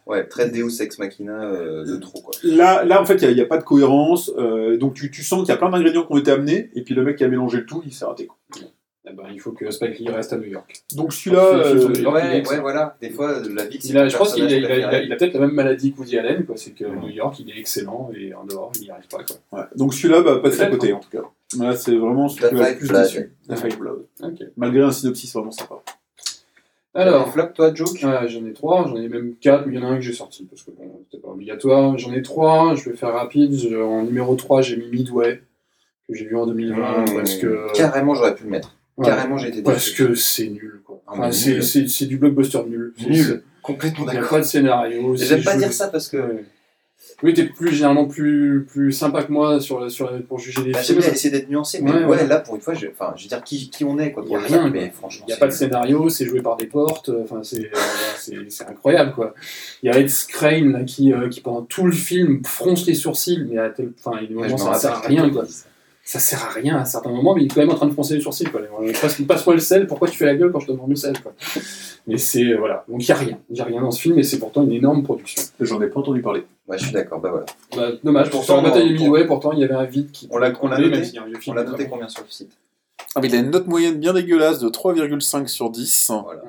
[0.06, 2.32] Ouais, très Deus Ex Machina euh, de trop, quoi.
[2.42, 4.30] là, là, en fait, il n'y a, pas de cohérence.
[4.38, 6.82] euh, donc, tu, tu sens qu'il y a plein d'ingrédients qui ont été amenés, et
[6.82, 8.26] puis le mec qui a mélangé le tout, il s'est raté.
[8.26, 8.36] Quoi.
[9.08, 10.82] Eh ben, il faut que Spike Lee reste à New York.
[10.96, 11.44] Donc, celui-là.
[11.44, 12.96] Euh, Ouais, ouais, voilà.
[13.00, 15.34] Des fois, la vie, c'est Il a, ton je pense qu'il a, a- a- peut-être
[15.34, 16.56] la même maladie que Woody Allen, quoi.
[16.56, 19.60] C'est que New York, il est excellent et en dehors, il n'y arrive pas, quoi.
[19.60, 19.64] ouais.
[19.76, 21.22] Donc, celui-là, bah, passer à côté, en tout cas.
[21.56, 23.78] Là, c'est vraiment celui qui m'a le Five plus déçu.
[23.78, 24.06] Blood.
[24.24, 24.38] Ok.
[24.56, 25.76] Malgré un synopsis vraiment sympa.
[26.96, 29.84] Alors, flop, toi, Joke Ah, j'en ai trois, j'en ai même quatre, mais il y
[29.84, 31.96] en a un que j'ai sorti parce que bon, c'était pas obligatoire.
[31.98, 33.54] J'en ai trois, je vais faire rapide.
[33.54, 35.42] Je- en numéro 3, j'ai mis Midway,
[36.08, 38.74] que j'ai vu en 2020 Mmh, parce que Carrément, j'aurais pu le mettre.
[38.96, 39.04] Ouais.
[39.06, 41.02] Carrément, j'ai été parce que c'est nul quoi.
[41.06, 41.62] Ah, Enfin, c'est nul.
[41.62, 42.94] c'est- c'est du blockbuster nul.
[43.06, 43.42] Nul.
[43.62, 44.30] Complètement Il n'y a d'accord.
[44.30, 45.14] pas de scénario.
[45.16, 46.44] J'aime pas dire ça parce que Ouais.
[47.22, 50.80] Oui, t'es plus généralement plus plus sympa que moi sur sur pour juger les bah,
[50.80, 50.98] films.
[50.98, 52.26] bien essayer d'être nuancé, mais Ouais, ouais, ouais.
[52.26, 54.22] là pour une fois, je, enfin, je veux dire qui, qui on est quoi.
[54.26, 56.42] Il y pour a rien, mais franchement, Il n'y a pas de scénario, c'est joué
[56.42, 57.78] par des portes, euh, enfin c'est euh,
[58.18, 59.34] c'est- c'est incroyable quoi.
[59.82, 62.94] Il y a Ed Skrein là, qui, euh, qui pendant tout le film fronce les
[62.94, 65.46] sourcils, mais à tel, enfin, il- Ouais, ça sert à rien quoi.
[65.46, 65.64] ça.
[66.08, 67.92] Ça sert à rien à certains moments, mais il est quand même en train de
[67.92, 68.60] froncer les sourcils quoi.
[69.00, 71.20] Passe- Passe-moi le sel, pourquoi tu fais la gueule quand je te demande le sel
[71.20, 71.32] quoi.
[72.06, 74.00] Mais c'est euh, voilà, donc il y a rien, il y a rien dans ce
[74.02, 75.42] film, et c'est pourtant une énorme production.
[75.58, 76.44] J'en ai pas entendu parler.
[76.68, 77.20] Ouais, je suis d'accord.
[77.20, 77.46] Bah voilà.
[77.90, 80.28] Bah, dommage, pourtant en bataille de Midway, pourtant il y avait un vide qui.
[80.30, 82.52] On l'a- on l'a combler, noté vieux On l'a noté combien sur le site
[83.16, 86.12] Ah, mais il a une note moyenne bien dégueulasse de 3,5 sur 10.
[86.24, 86.42] Voilà.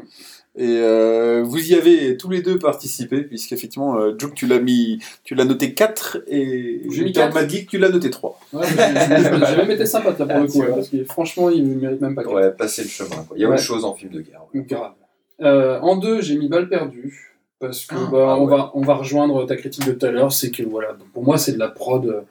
[0.59, 4.99] Et euh, vous y avez tous les deux participé, puisqu'effectivement, euh, Juke, tu l'as mis,
[5.23, 7.33] tu l'as noté 4 et J'ai mis quatre.
[7.35, 8.39] Madgeek, tu l'as noté 3.
[8.53, 10.75] Ouais, j'ai- même été sympathe là pour Ah, le coup, ouais, vois.
[10.77, 12.33] parce que franchement il mérite même pas quatre.
[12.33, 13.09] Ouais, passer le chemin.
[13.27, 13.37] Quoi.
[13.37, 13.53] Il y a Ouais.
[13.53, 14.41] autre chose en film de guerre.
[14.53, 14.61] ouais.
[14.67, 14.93] Grave.
[15.41, 17.23] Euh, en deux, j'ai mis balle perdue.
[17.59, 18.51] Parce que Ah, bah, ah on, ouais.
[18.55, 20.31] va, on va rejoindre ta critique de tout à l'heure.
[20.31, 22.21] C'est que voilà, pour moi, c'est de la prod euh,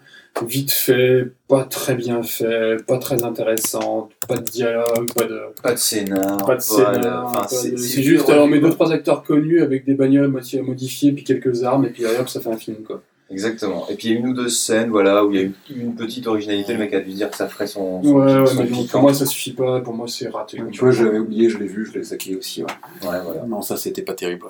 [0.45, 5.73] vite fait, pas très bien fait, pas très intéressante, pas de dialogue, pas de, Pas
[5.73, 6.45] de scénar.
[6.45, 7.27] pas de scénar.
[7.27, 11.25] enfin, c'est juste, alors, on met deux, trois acteurs connus avec des bagnoles modifiées, puis
[11.25, 12.79] quelques armes, et puis hop, ça fait un film.
[12.87, 13.03] Quoi.
[13.29, 13.89] Exactement.
[13.91, 15.53] Et puis il y a une ou deux scènes voilà, où il y a eu
[15.71, 16.75] une petite originalité.
[16.75, 18.01] Le mec a dû dire que ça ferait son.
[18.03, 18.87] son Ouais, kick, ouais, son mais piquant.
[18.93, 19.81] pour moi, ça suffit pas.
[19.81, 20.61] Pour moi, c'est raté.
[20.71, 22.63] Tu vois, je l'avais oublié, je l'ai vu, je l'ai saqué aussi.
[22.63, 22.69] Ouais.
[23.09, 23.43] Ouais, voilà.
[23.49, 24.47] Non, ça, c'était pas terrible.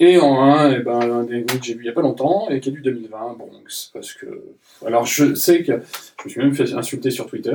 [0.00, 2.48] Et en 1, eh ben, un des que j'ai vu il y a pas longtemps
[2.48, 3.90] et qui est du 2020, Bronx.
[3.92, 4.26] Parce que.
[4.86, 5.72] Alors, je sais que.
[6.20, 7.54] Je me suis même fait insulter sur Twitter.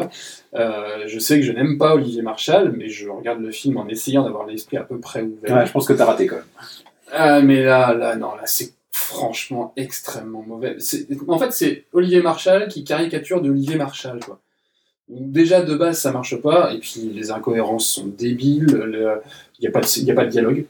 [0.54, 3.88] Euh, je sais que je n'aime pas Olivier Marshall, mais je regarde le film en
[3.88, 5.58] essayant d'avoir l'esprit à peu près ouvert.
[5.58, 6.46] Ouais, je pense que t'as raté quand même.
[7.12, 10.78] Ah, mais là, là, non, là, c'est franchement extrêmement mauvais.
[11.28, 14.40] En fait, c'est Olivier Marshall qui caricature de Olivier Marshall, quoi.
[15.10, 19.22] Donc, déjà, de base, ça marche pas, et puis les incohérences sont débiles, le-
[19.60, 20.66] il n'y a, pas de- il y a pas de dialogue.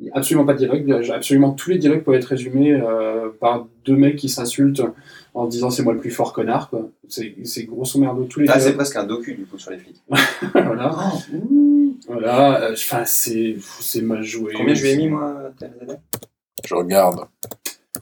[0.00, 1.10] Il n'y a absolument pas de dialogue.
[1.12, 4.82] Absolument tous les dialogues peuvent être résumés euh, par deux mecs qui s'insultent
[5.34, 6.88] en disant c'est moi le plus fort connard, quoi.
[7.08, 9.78] C'est c'est grosso merdo tous les Ah, c'est presque un docu du coup sur les
[9.78, 10.00] flics.
[10.54, 10.96] voilà.
[10.96, 11.36] Oh,
[12.06, 12.62] Voilà.
[12.62, 14.52] euh, Enfin, c'est c'est mal joué.
[14.56, 15.52] Combien je lui ai mis moi
[16.64, 17.20] Je regarde.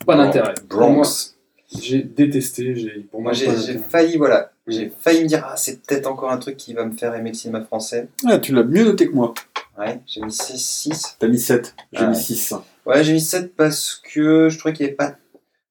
[0.06, 0.54] Pas d'intérêt.
[0.68, 1.34] Bronx.
[1.82, 2.74] J'ai détesté.
[2.76, 3.88] J'ai pour moi Moi j'ai pas j'ai d'intérêt.
[3.90, 4.52] failli, voilà.
[4.68, 7.30] J'ai failli me dire, ah, c'est peut-être encore un truc qui va me faire aimer
[7.30, 8.08] le cinéma français.
[8.26, 9.34] Ah, tu l'as mieux noté que moi.
[9.78, 11.16] Ouais, j'ai mis 6.
[11.18, 11.74] T'as mis 7.
[11.92, 12.22] J'ai Ah mis ouais.
[12.22, 12.54] 6.
[12.86, 15.14] Ouais, j'ai mis 7 parce que je trouvais qu'il n'y avait pas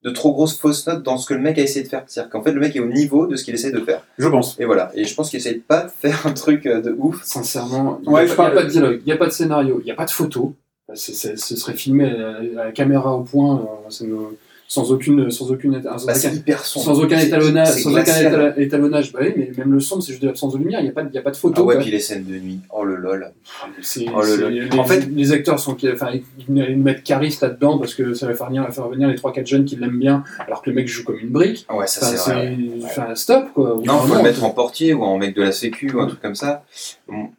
[0.04, 2.04] de trop grosses fausses notes dans ce que le mec a essayé de faire.
[2.08, 4.06] C'est-à-dire qu'en fait, le mec est au niveau de ce qu'il essaie de faire.
[4.20, 4.60] Je pense.
[4.60, 4.92] Et voilà.
[4.94, 7.24] Et je pense qu'il essaye pas de faire un truc euh, de ouf.
[7.24, 9.06] Sincèrement, il n'y Ouais, a, je pas- il y a parle- pas de dialogue, il
[9.06, 10.54] n'y a pas de scénario, il n'y a pas de photo.
[10.94, 13.90] C'est- ce serait filmé à la, à la caméra au point, euh,
[14.68, 16.86] sans aucune, sans aucune, sans Bah, aucun, hyper sombre.
[16.86, 18.54] sans aucun étalonnage, sans aucun glacial.
[18.58, 19.12] étalonnage.
[19.14, 20.80] Bah oui, mais même le son, c'est juste de l'absence de lumière.
[20.80, 21.62] Il n'y a pas, de- il y a pas de photo.
[21.62, 21.84] Ah ouais, quoi.
[21.84, 22.60] puis les scènes de nuit.
[22.72, 23.32] Oh le lol.
[23.64, 26.10] Oh, le- les, en fait- les acteurs sont, enfin,
[26.50, 29.66] ils, mettent Caris là-dedans parce que ça va faire venir, faire venir les 3-4 jeunes
[29.66, 31.66] qui l'aiment bien, alors que le mec joue comme une brique.
[31.70, 32.58] Ah ouais, ça c'est vrai.
[32.58, 33.16] ouais.
[33.16, 33.80] stop quoi.
[33.86, 36.22] Non, faut le mettre en portier ou en mec de la sécu ou un truc
[36.22, 36.64] comme ça.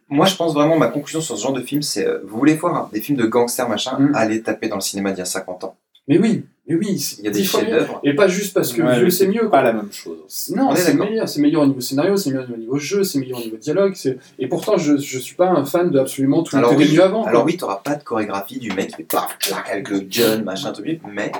[0.09, 2.53] Moi, je pense vraiment, ma conclusion sur ce genre de film, c'est euh, vous voulez
[2.55, 4.11] voir des films de gangsters, machin, Mm.
[4.15, 5.75] allez taper dans le cinéma d'il y a 50 ans.
[6.07, 7.99] Mais oui, mais oui, c'est Il y a des chefs-d'œuvre.
[8.03, 9.43] Et pas juste parce que Ouais, vieux c'est mieux.
[9.43, 9.61] Pas quoi.
[9.63, 10.17] la même chose.
[10.55, 13.03] Non, On est c'est meilleur, c'est meilleur au niveau scénario, c'est meilleur au niveau jeu,
[13.03, 13.95] c'est meilleur au niveau dialogue.
[14.39, 17.21] Et pourtant, je, je suis pas un fan de absolument tout Alors le oui, avant.
[17.21, 17.29] quoi.
[17.29, 20.43] alors oui, t'auras pas de chorégraphie du mec qui fait paf, clac, avec le gun,
[20.43, 21.31] machin, tout mais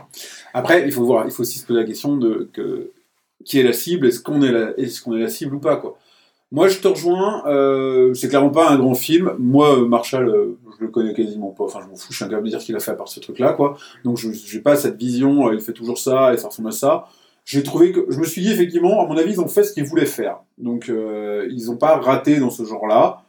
[0.53, 2.91] Après, il faut voir, il faut aussi se poser la question de que,
[3.45, 5.75] qui est la cible, est-ce qu'on est la, est-ce qu'on est la cible ou pas
[5.77, 5.97] quoi.
[6.51, 7.43] Moi, je te rejoins.
[7.47, 9.33] euh, c'est clairement pas un grand film.
[9.37, 11.63] Moi, Marshall, euh, je le connais quasiment pas.
[11.65, 12.07] Enfin, je m'en fous.
[12.11, 13.77] Je suis incapable de dire ce qu'il a fait à part ce truc-là, quoi.
[14.03, 15.47] Donc, je j'ai pas cette vision.
[15.47, 17.05] euh, il fait toujours ça et ça ressemble à ça.
[17.45, 19.73] J'ai trouvé que je me suis dit effectivement, à mon avis, ils ont fait ce
[19.73, 20.39] qu'ils voulaient faire.
[20.57, 23.21] Donc, euh, ils ont pas raté dans ce genre-là.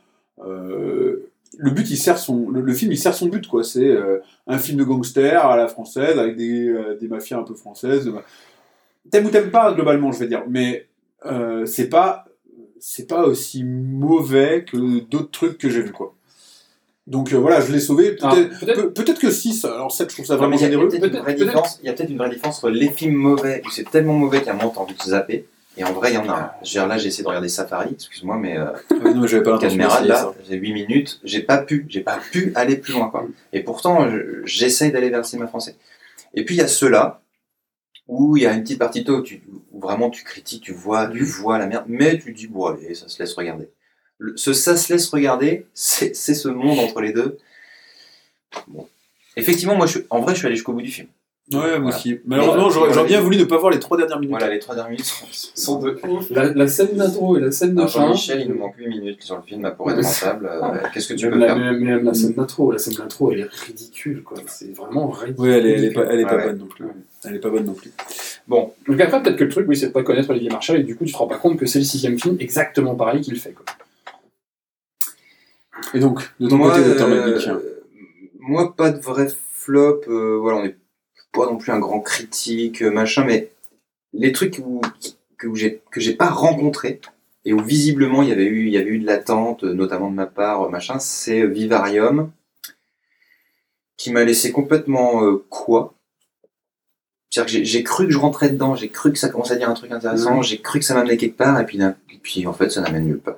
[0.45, 3.65] Euh, le but, il sert son, le, film, il sert son but, quoi.
[3.65, 3.97] C'est
[4.47, 8.07] un film de gangster à la française avec des, des mafias un peu françaises.
[8.09, 8.23] ma-
[9.11, 10.87] T'aimes ou t'aimes pas globalement, je vais dire, mais
[11.65, 12.25] c'est pas
[12.81, 16.15] c'est pas aussi mauvais que d'autres trucs que j'ai vus, quoi.
[17.09, 18.17] Donc euh, voilà, je l'ai sauvé.
[18.21, 20.57] Alors, Peut-être peut-être- peut, peut-être que 6, alors 7, je trouve ça Non, vraiment mais
[20.59, 20.89] il y a généreux.
[20.89, 21.79] peut-être une Peut-être- vraie peut-être- différence.
[21.83, 24.43] Il y a peut-être une vraie différence entre les films mauvais où c'est tellement mauvais
[24.43, 25.47] qu'à un moment t'as envie de se zapper.
[25.79, 26.33] Et en vrai, il y en a.
[26.33, 26.51] un.
[26.63, 28.67] Je veux dire, là, j'ai essayé de regarder Safari, excuse-moi, mais euh,
[29.15, 29.79] non, mais j'avais pas d'essayer
[30.09, 33.27] là, j'ai 8 minutes, j'ai pas pu, j'ai pas pu aller plus loin, quoi.
[33.53, 35.77] Et pourtant, je- j'essaye d'aller vers le cinéma français.
[36.35, 37.23] Et puis, il y a ceux-là,
[38.09, 39.43] où il y a une petite partie de toi où, tu-
[39.73, 42.95] où vraiment tu critiques, tu vois, tu vois la merde, mais tu dis, bon, allez,
[42.95, 43.69] ça se laisse regarder.
[44.19, 47.39] Le- ce ça se laisse regarder, c'est ce monde entre les deux.
[48.67, 48.87] Bon.
[49.37, 51.09] Effectivement, moi, je, en vrai, je suis allé jusqu'au bout du film.
[51.53, 51.97] Ouais, moi Voilà.
[51.97, 52.21] aussi.
[52.27, 52.93] Malheureusement, Voilà.
[52.93, 54.37] j'aurais bien voulu ne pas voir les trois dernières minutes.
[54.39, 56.29] Voilà, les trois dernières minutes sont, sont de ouf.
[56.31, 58.01] La, la scène d'intro et la scène de Alors, fin.
[58.07, 60.51] Jean-Michel, il nous manque 8 minutes sur le film là, pour être rentable.
[60.53, 61.57] Euh, Qu'est-ce que tu peux la, faire?
[61.59, 64.37] même, même la scène d'intro, la scène d'intro, elle est ridicule, quoi.
[64.47, 65.43] C'est vraiment ridicule.
[65.43, 66.45] Oui, elle est, elle est pas, elle est pas Ouais.
[66.49, 66.85] bonne non plus.
[67.25, 67.93] Elle est pas bonne non plus.
[68.47, 70.83] Bon, Donc après, peut-être que le truc, oui, c'est de pas connaître Olivier Marchal, et
[70.85, 73.39] du coup, tu te rends pas compte que c'est le sixième film exactement pareil qu'il
[73.39, 73.65] fait, quoi.
[75.95, 77.49] Et donc, de ton moi, côté, euh, Magnick,
[78.41, 80.03] moi, pas de vrai flop.
[80.09, 80.77] euh, voilà, on n'est
[81.33, 83.51] pas non plus un grand critique, euh, machin, mais
[84.13, 84.81] les trucs où,
[85.37, 87.01] que j'ai que j'ai pas rencontrés
[87.45, 90.17] et où visiblement il y avait eu il y avait eu de l'attente, notamment de
[90.17, 92.31] ma part, machin, c'est Vivarium
[93.97, 95.95] qui m'a laissé complètement euh, quoi.
[97.31, 99.69] C'est-à-dire que j'ai- cru que je rentrais dedans, j'ai cru que ça commençait à dire
[99.69, 102.53] un truc intéressant, j'ai cru que ça m'amenait quelque part, et puis, et puis en
[102.55, 103.37] fait ça n'amène nulle part.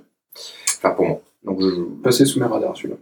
[0.78, 1.22] Enfin pour moi.
[1.42, 2.96] Donc je, Passé sous mes radars, celui-là.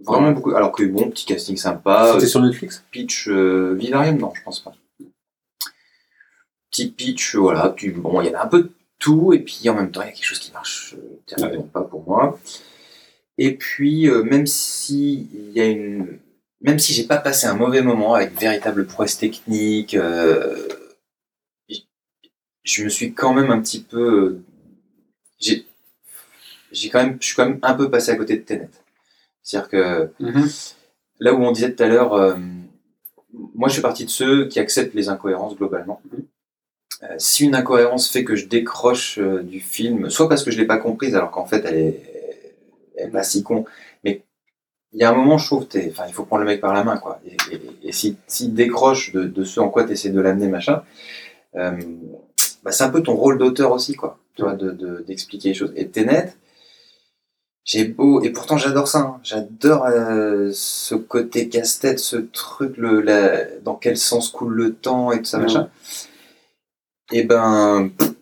[0.00, 0.54] Vraiment beaucoup.
[0.54, 2.12] Alors que bon, petit casting sympa.
[2.12, 2.84] c'était euh, sur Netflix?
[2.90, 4.72] pitch euh, Vivarium, non, je pense pas.
[6.70, 7.70] Petit pitch, voilà.
[7.70, 10.06] Puis, bon, il y avait un peu de tout, et puis en même temps, il
[10.06, 12.38] y a quelque chose qui marche euh, terriblement pas pour moi.
[13.36, 16.18] Et puis, euh, même si il y a une,
[16.60, 19.96] même si j'ai pas passé un mauvais moment avec véritable prouesse technique,
[22.64, 24.40] je me suis quand même un petit peu,
[25.38, 25.67] j'ai,
[26.72, 28.70] j'ai quand même, je suis quand même un peu passé à côté de Tenet.
[29.42, 30.10] C'est-à-dire que
[31.20, 32.36] là où on disait tout à l'heure, euh,
[33.54, 36.00] moi je fais partie de ceux qui acceptent les incohérences globalement.
[37.02, 40.58] Euh, si une incohérence fait que je décroche euh, du film, soit parce que je
[40.58, 42.56] l'ai pas comprise alors qu'en fait elle est,
[42.96, 43.64] elle est pas si con,
[44.04, 44.24] mais
[44.92, 46.82] il y a un moment je trouve, enfin il faut prendre le mec par la
[46.82, 47.20] main quoi.
[47.24, 50.48] Et, et, et si s'il décroche de, de ce en quoi tu essaies de l'amener
[50.48, 50.82] machin,
[51.54, 55.54] bah, c'est un peu ton rôle d'auteur aussi quoi, tu vois, de de- d'expliquer les
[55.54, 55.72] choses.
[55.76, 56.34] Et Tenet,
[57.70, 59.20] j'ai beau et pourtant j'adore ça hein.
[59.22, 65.12] j'adore euh, ce côté casse-tête ce truc le la, dans quel sens coule le temps
[65.12, 65.44] et tout ça Ouais.
[65.44, 65.68] machin
[67.12, 68.12] et ben pff,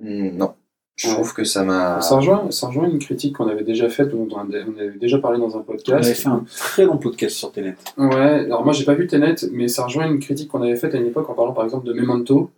[0.00, 0.54] non
[0.94, 1.14] je Ouais.
[1.14, 4.26] trouve que ça m'a Ça rejoint, ça rejoint une critique qu'on avait déjà faite, dont
[4.32, 6.04] on avait on avait déjà parlé dans un On podcast.
[6.04, 7.76] avait fait un très long podcast sur Tenet.
[7.98, 10.94] Ouais, alors moi j'ai pas vu Tenet, mais ça rejoint une critique qu'on avait faite
[10.94, 12.50] à une époque en parlant par exemple de Memento,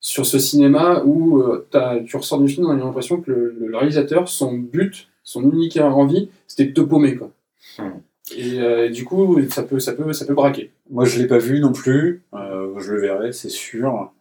[0.00, 1.68] sur ce cinéma où euh,
[2.06, 5.76] tu ressors du film, on a l'impression que le, le réalisateur, son but, son unique
[5.78, 7.30] envie, c'était de te paumer quoi.
[7.78, 7.98] Hmm.
[8.36, 10.70] Et euh, du coup, ça peut, ça peut, ça peut braquer.
[10.90, 12.22] Moi, je l'ai pas vu non plus.
[12.34, 14.12] Euh, je le verrai, c'est sûr.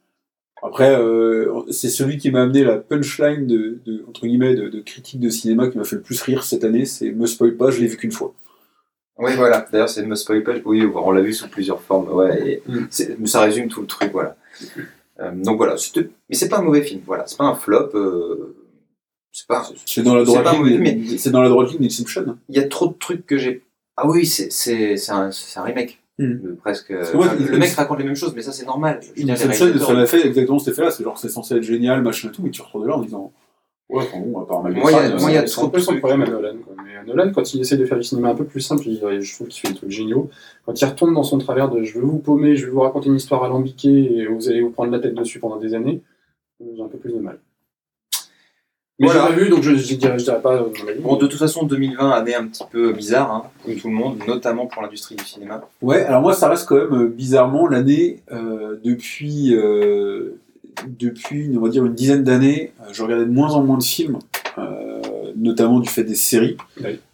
[0.63, 4.79] Après, euh, c'est celui qui m'a amené la punchline de, de- entre guillemets de, de
[4.81, 6.85] critique de cinéma qui m'a fait le plus rire cette année.
[6.85, 8.33] C'est me spoil pas, je l'ai vu qu'une fois.
[9.17, 12.33] oui voilà d'ailleurs c'est me spoil pas oui on l'a vu sous plusieurs formes ouais
[12.49, 12.87] et Mm.
[12.89, 14.35] c'est- ça résume tout le truc voilà
[15.19, 15.75] Euh, donc voilà
[16.29, 18.55] mais c'est pas un mauvais film voilà c'est pas un flop euh,
[19.31, 20.83] c'est pas C'est dans la C'est droite ligne.
[20.83, 22.37] des- C'est dans la droite ligne d'Inception.
[22.49, 23.63] il y a trop de trucs que j'ai.
[23.97, 25.99] Ah oui, c'est c'est c'est un, un remake.
[26.19, 26.39] Hmm.
[26.43, 26.89] Le- presque.
[26.89, 28.99] le il- mec raconte les mêmes choses, mais ça c'est normal.
[29.17, 30.91] Inception, réalisateurs- ça m'a fait exactement cet effet-là.
[30.91, 33.01] C'est genre, c'est censé être génial, machin et tout, mais tu retournes de là en
[33.01, 33.31] disant,
[33.89, 35.65] ouais, enfin bon, à part mal Moi, il y a- il y euh, c'est trop
[35.67, 36.55] un peu de son problème à Nolan.
[36.63, 36.75] Quoi.
[36.85, 39.21] Mais euh, Nolan, quand il essaie de faire du cinéma un peu plus simple, il-
[39.21, 40.29] je trouve qu'il fait des trucs géniaux.
[40.65, 43.07] Quand il retombe dans son travers de je veux vous paumer, je vais vous raconter
[43.09, 46.01] une histoire alambiquée et vous allez vous prendre la tête dessus pendant des années,
[46.59, 47.39] j'ai un peu plus de mal.
[49.01, 49.27] Mais Voilà.
[49.27, 50.69] pas vu, donc je, je, dirais, je dirais pas euh.
[51.01, 54.19] Bon, de toute façon, 2020, année un petit peu bizarre, hein, comme tout le monde,
[54.27, 55.61] notamment pour l'industrie du cinéma.
[55.81, 60.39] Ouais, alors moi, ça reste quand même euh, bizarrement l'année euh, depuis, euh,
[60.87, 64.19] depuis, on va dire, une dizaine d'années, je regardais de moins en moins de films,
[64.57, 65.01] euh,
[65.35, 66.57] notamment du fait des séries.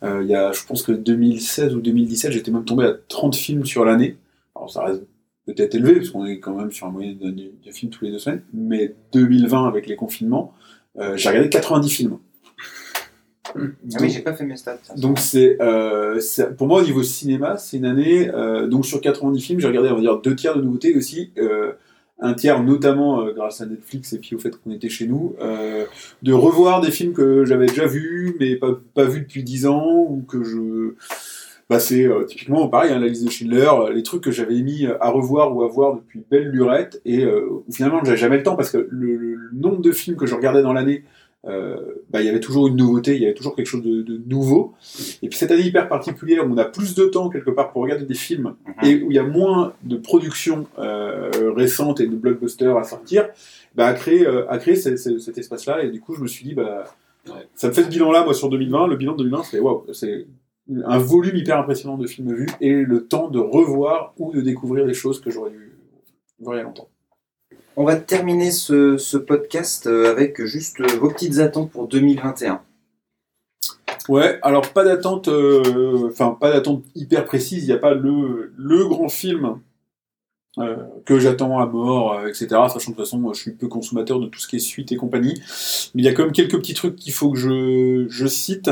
[0.04, 3.36] Euh, Il y a, je pense que 2016 ou 2017, j'étais même tombé à 30
[3.36, 4.18] films sur l'année.
[4.56, 5.04] Alors ça reste
[5.46, 8.04] peut-être élevé, parce qu'on est quand même sur un moyen de, de- de films tous
[8.04, 10.54] les deux semaines, mais 2020, avec les confinements,
[11.16, 12.18] j'ai regardé 90 films.
[13.56, 13.60] Ah
[14.02, 14.78] oui, j'ai pas fait mes stats.
[14.98, 18.30] Donc c'est, euh, c'est- pour moi au niveau cinéma, c'est une année.
[18.30, 21.32] euh, donc sur 90 films, j'ai regardé on va dire deux tiers de nouveautés aussi,
[21.38, 21.72] euh,
[22.20, 25.36] un tiers notamment euh, grâce à Netflix et puis au fait qu'on était chez nous,
[25.42, 25.86] euh,
[26.24, 30.06] de revoir des films que j'avais déjà vus mais pas pas vus depuis 10 ans
[30.10, 30.94] ou que je
[31.70, 34.62] bah c'est euh, typiquement pareil hein, la liste de Schindler, euh, les trucs que j'avais
[34.62, 38.38] mis à revoir ou à voir depuis belle lurette et euh, où finalement j'avais jamais
[38.38, 41.04] le temps parce que le, le- nombre de films que je regardais dans l'année
[41.46, 41.78] euh,
[42.10, 44.20] bah, il y avait toujours une nouveauté, il y avait toujours quelque chose de, de
[44.28, 44.74] nouveau.
[45.22, 47.84] Et puis cette année hyper particulière où on a plus de temps quelque part pour
[47.84, 48.74] regarder des films Mhm.
[48.90, 53.30] et où il y a moins de productions euh, récentes et de blockbusters à sortir,
[53.76, 55.84] bah, a créé, euh, a créé ce- ce- cet espace-là.
[55.84, 56.84] Et du coup, je me suis dit, bah,
[57.28, 57.34] Ouais.
[57.56, 58.88] ça me fait ce bilan-là, moi, sur 2020.
[58.88, 60.26] Le bilan de 2020, c'est waouh, c'est
[60.86, 64.86] un volume hyper impressionnant de films vus et le temps de revoir ou de découvrir
[64.86, 65.74] des choses que j'aurais dû
[66.40, 66.90] voir il y a longtemps.
[67.76, 72.62] On va terminer ce, ce podcast euh, avec juste euh, vos petites attentes pour 2021.
[74.10, 77.64] Ouais, alors pas d'attente, euh, enfin pas d'attente hyper précise.
[77.64, 79.60] Il n'y a pas le, le grand film
[80.60, 82.48] euh, que j'attends à mort, euh, etc.
[82.48, 84.60] Sachant que de toute façon, moi, je suis peu consommateur de tout ce qui est
[84.60, 85.40] suite et compagnie.
[85.94, 88.72] Mais il y a quand même quelques petits trucs qu'il faut que je, je cite.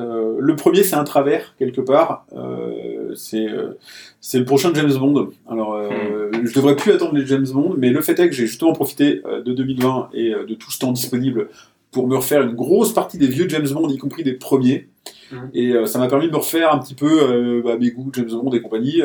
[0.00, 2.26] Euh, le premier, c'est un travers, quelque part.
[2.34, 3.78] Euh, c'est euh,
[4.20, 5.30] c'est le prochain James Bond.
[5.48, 8.46] Alors, euh, je devrais plus attendre les James Bond, mais le fait est que j'ai
[8.46, 11.48] justement profité de 2020 et de tout ce temps disponible
[11.90, 14.88] pour me refaire une grosse partie des vieux James Bond, y compris des premiers.
[15.32, 15.50] Mhm.
[15.54, 18.52] Et ça m'a permis de me refaire un petit peu bah, mes goûts, James Bond
[18.52, 19.02] et compagnie,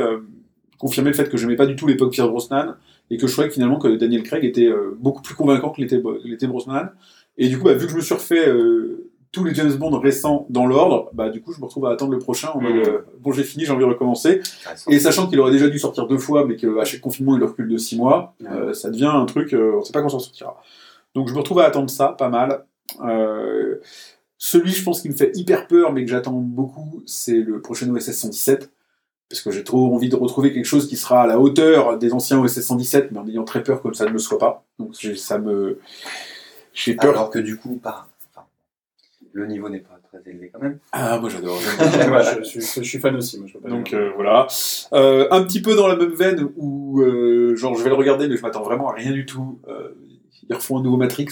[0.78, 2.76] confirmer le fait que j'aimais pas du tout l'époque Pierre Brosnan,
[3.10, 4.70] et que je trouvais que finalement que Daniel Craig était
[5.00, 6.90] beaucoup plus convaincant que l'était Brosnan.
[7.38, 8.48] Et du coup, bah, vu que je me suis refait
[9.36, 12.14] tous les James Bond récents dans l'ordre, bah, du coup, je me retrouve à attendre
[12.14, 14.42] le prochain en mode euh, bon, j'ai fini, j'ai envie de recommencer.
[14.90, 17.46] Et sachant qu'il aurait déjà dû sortir deux fois, mais qu'à chaque confinement, il le
[17.46, 18.48] recule de six mois, Ouais.
[18.50, 20.56] euh, ça devient un truc, euh, on sait pas quand ça sortira.
[21.14, 22.66] Donc je me retrouve à attendre ça, pas mal.
[23.04, 23.76] Euh,
[24.38, 27.90] celui, je pense, qui me fait hyper peur, mais que j'attends beaucoup, c'est le prochain
[27.94, 28.72] OSS 117.
[29.30, 32.14] Parce que j'ai trop envie de retrouver quelque chose qui sera à la hauteur des
[32.14, 34.64] anciens OSS 117, mais en ayant très peur que ça ne le soit pas.
[34.78, 35.80] Donc ça me.
[36.74, 37.12] J'ai peur.
[37.16, 38.08] Alors que du coup, pas,
[39.36, 40.80] le niveau n'est pas très élevé quand même.
[40.94, 41.60] Ah, moi j'adore.
[42.08, 43.38] Voilà, je, suis, je suis fan aussi.
[43.38, 44.48] Moi, je peux pas Donc euh, voilà.
[44.94, 48.28] Euh, un petit peu dans la même veine où, euh, genre, je vais le regarder,
[48.30, 49.60] mais je m'attends vraiment à rien du tout.
[49.68, 49.90] Euh,
[50.48, 51.28] ils refont un nouveau Matrix.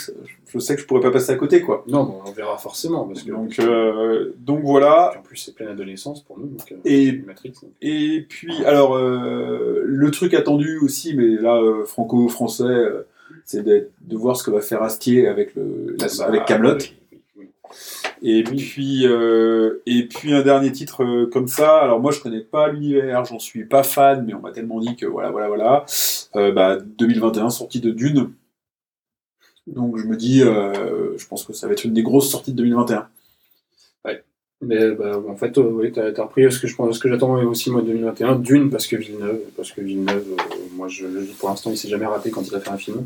[0.48, 1.86] Je sais que je pourrais pas passer à côté, quoi.
[1.88, 3.06] Non, bon, on verra forcément.
[3.06, 5.14] Parce que, Donc, euh, donc voilà.
[5.18, 6.48] en plus, c'est pleine adolescence pour nous.
[6.48, 7.52] Donc, euh, Et- Matrix.
[7.62, 7.72] donc.
[7.82, 13.08] Et puis, alors, euh, le truc attendu aussi, mais là, euh, franco-français, euh,
[13.46, 16.76] c'est de voir ce que va faire Astier avec, le, la- Bah, avec Camelot.
[16.80, 16.94] oui.
[18.22, 21.80] Et puis, euh, et puis un dernier titre euh, comme ça.
[21.80, 24.96] Alors moi, je connais pas l'univers, j'en suis pas fan, mais on m'a tellement dit
[24.96, 25.86] que voilà, voilà, voilà.
[26.36, 28.32] Euh, bah, 2021, sortie de Dune.
[29.68, 32.58] Donc je me dis, je pense que ça va être une des grosses sorties de
[32.58, 33.08] 2021.
[34.66, 37.34] Mais bah, en fait, oui, t'as as repris ce que je pense, ce que j'attends
[37.44, 40.24] aussi moi 2021, d'une parce que Villeneuve, parce que Villeneuve,
[40.74, 43.06] moi je dis pour l'instant, il s'est jamais raté quand il a fait un film.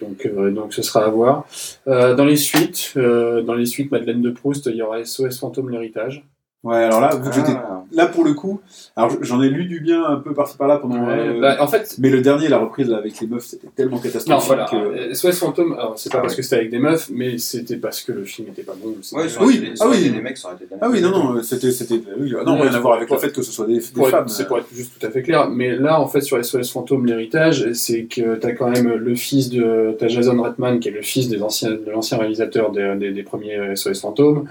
[0.00, 1.46] Donc, euh, donc ce sera à voir.
[1.86, 5.38] Euh, dans les suites, euh, dans les suites Madeleine de Proust, il y aura SOS
[5.38, 6.24] Fantôme l'héritage.
[6.64, 7.84] Ouais, alors là, vu que j'étais Ah.
[7.92, 8.60] là pour le coup,
[8.96, 11.08] alors j'en ai lu du bien un peu par-ci par-là pendant.
[11.08, 13.96] euh, Bah, en fait, Mais le dernier, la reprise là, avec les meufs, c'était tellement
[13.96, 14.46] non, catastrophique.
[14.48, 14.64] voilà.
[14.68, 16.38] que- euh, SOS Fantôme, alors c'est pas Ah parce ouais.
[16.38, 18.96] que c'était avec des meufs, mais c'était parce que le film était pas bon.
[19.02, 20.10] c'était- Ouais, ça aurait Oui, été- ah oui.
[20.10, 22.62] des mecs, ça aurait été des Ah oui, non, non, c'était, c'était, oui, non, Ouais,
[22.68, 24.28] rien à voir avec le fait que ce soit des, des pour être- femmes.
[24.28, 25.48] C'est pour être juste tout à fait clair.
[25.48, 29.48] Mais là, en fait, sur SOS Fantôme, l'héritage, c'est que t'as quand même le fils
[29.48, 29.94] de.
[29.96, 33.22] T'as Jason Reitman, qui est le fils des anciens, de l'ancien réalisateur des, des, des
[33.22, 34.48] premiers SOS Fantômes.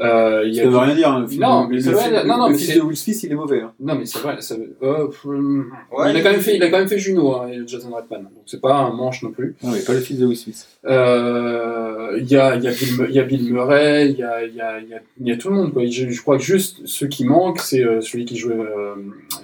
[0.00, 1.08] Euh, il y Ça a veut rien dire.
[1.10, 2.28] hein, Non, le- mais ça le veut film- rien dire.
[2.32, 3.60] Non, non, le mais fils c'est- de Will Smith, il est mauvais.
[3.62, 3.72] hein.
[3.80, 4.36] Non, mais c'est vrai.
[4.40, 4.54] Ça...
[4.82, 7.34] euh, pff, hum, Ouais, il, a quand même fait, il a quand même fait Juno,
[7.34, 8.22] hein, Jason Reitman.
[8.22, 9.56] Donc c'est pas un manche non plus.
[9.62, 10.66] Non, mais pas le fils de Will Smith.
[10.86, 14.18] Euh, Il y, a, il y, a Bill Mu- il y a Bill Murray, il
[14.18, 15.72] y a, il y, a, il y, a, il y a tout le monde.
[15.72, 15.84] Quoi.
[15.86, 18.94] Je, je crois que juste ce qui manque, c'est euh, celui qui jouait euh,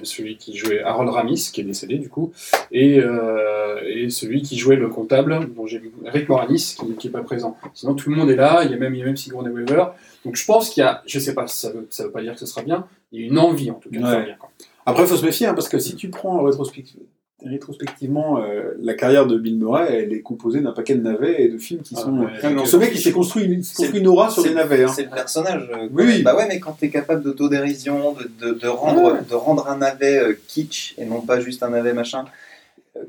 [0.03, 2.33] celui qui jouait Harold Ramis, qui est décédé du coup,
[2.73, 7.09] et, euh, et celui qui jouait le comptable, dont j'ai vu Rick Moranis, qui, qui
[7.09, 7.57] est pas présent.
[7.75, 8.63] Sinon tout le monde est là.
[8.65, 9.85] Il y a même il y a même Sigourney Weaver.
[10.25, 12.23] Donc je pense qu'il y a, je sais pas, si ça veut ça veut pas
[12.23, 12.87] dire que ce sera bien.
[13.13, 14.37] Il y a une envie en tout cas de faire bien.
[14.39, 14.51] Quoi.
[14.87, 16.97] Après, il faut se méfier, hein, parce que si tu prends rétrospect-
[17.45, 21.49] rétrospectivement euh, la carrière de Bill Murray, elle est composée d'un paquet de navets et
[21.49, 22.19] de films qui Ah, sont.
[22.19, 24.85] ouais, donc, on Ce mec, il s'est construit, une- construit aura sur des navets.
[24.85, 24.89] Hein.
[24.95, 25.69] C'est le personnage.
[25.75, 26.23] euh, Oui.
[26.23, 30.19] Bah ouais, mais quand t'es capable d'autodérision, de, de, de, rendre, de rendre un navet
[30.19, 32.29] euh, kitsch et non pas juste un navet machin, euh,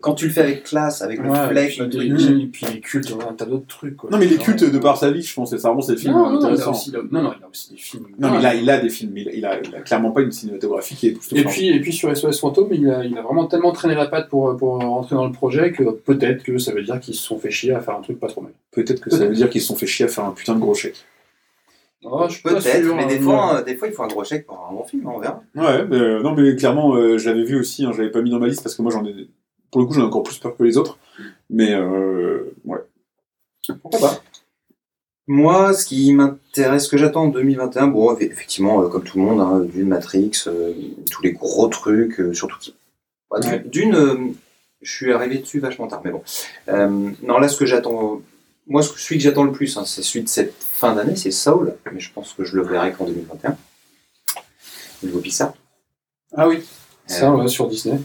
[0.01, 2.17] quand tu le fais avec classe, avec le Ouais, flex, puis, le et truc.
[2.17, 3.95] puis, et puis les cultes, un tas d'autres trucs.
[3.95, 4.09] Quoi.
[4.09, 5.99] Non, mais les cultes de euh, par sa vie, je pense, c'est vraiment, c'est des
[5.99, 8.07] films non, non, il a aussi, non, non, il a aussi des films.
[8.17, 9.81] Non, mais il a, il a des films, mais il a, il a, il a
[9.81, 13.05] clairement pas une cinématographie qui est Et puis, et puis sur SOS Fantôme, il a,
[13.05, 16.43] il a vraiment tellement traîné la patte pour, pour rentrer dans le projet que peut-être
[16.43, 18.41] que ça veut dire qu'ils se sont fait chier à faire un truc pas trop
[18.41, 18.53] mal.
[18.71, 20.59] Peut-être que ça veut dire qu'ils se sont fait chier à faire un putain de
[20.59, 21.05] gros chèque.
[22.07, 24.03] Oh, je suis pas Peut-être, sûr, mais hein, des fois, euh, des fois, il faut
[24.03, 25.41] un gros chèque pour un bon film, on verra.
[25.55, 28.21] Ouais, mais, euh, non, mais clairement, euh, je l'avais vu aussi, hein, je l'avais pas
[28.21, 29.27] mis dans ma liste parce que moi, j'en ai.
[29.71, 30.97] Pour le coup, j'en ai encore plus peur que les autres.
[31.49, 32.79] Mais, euh, ouais.
[33.81, 34.23] Pourquoi pas
[35.27, 39.17] Moi, ce qui m'intéresse, ce que j'attends en 2021, bon, eff- effectivement, euh, comme tout
[39.17, 40.73] le monde, hein, d'une Matrix, euh,
[41.11, 42.75] tous les gros trucs, euh, surtout qui.
[43.41, 43.59] D'une- Ouais.
[43.65, 44.17] D'une, euh,
[44.81, 46.21] je suis arrivé dessus vachement tard, mais bon.
[46.69, 46.87] Euh,
[47.23, 48.21] non, là, ce que j'attends,
[48.67, 51.15] moi, ce que- celui que j'attends le plus, hein, c'est celui de cette fin d'année,
[51.15, 53.57] c'est Soul, mais je pense que je le verrai qu'en 2021.
[55.03, 55.53] Niveau Pixar.
[56.37, 56.63] Ah oui.
[57.07, 57.99] Ça, ouais, sur Disney.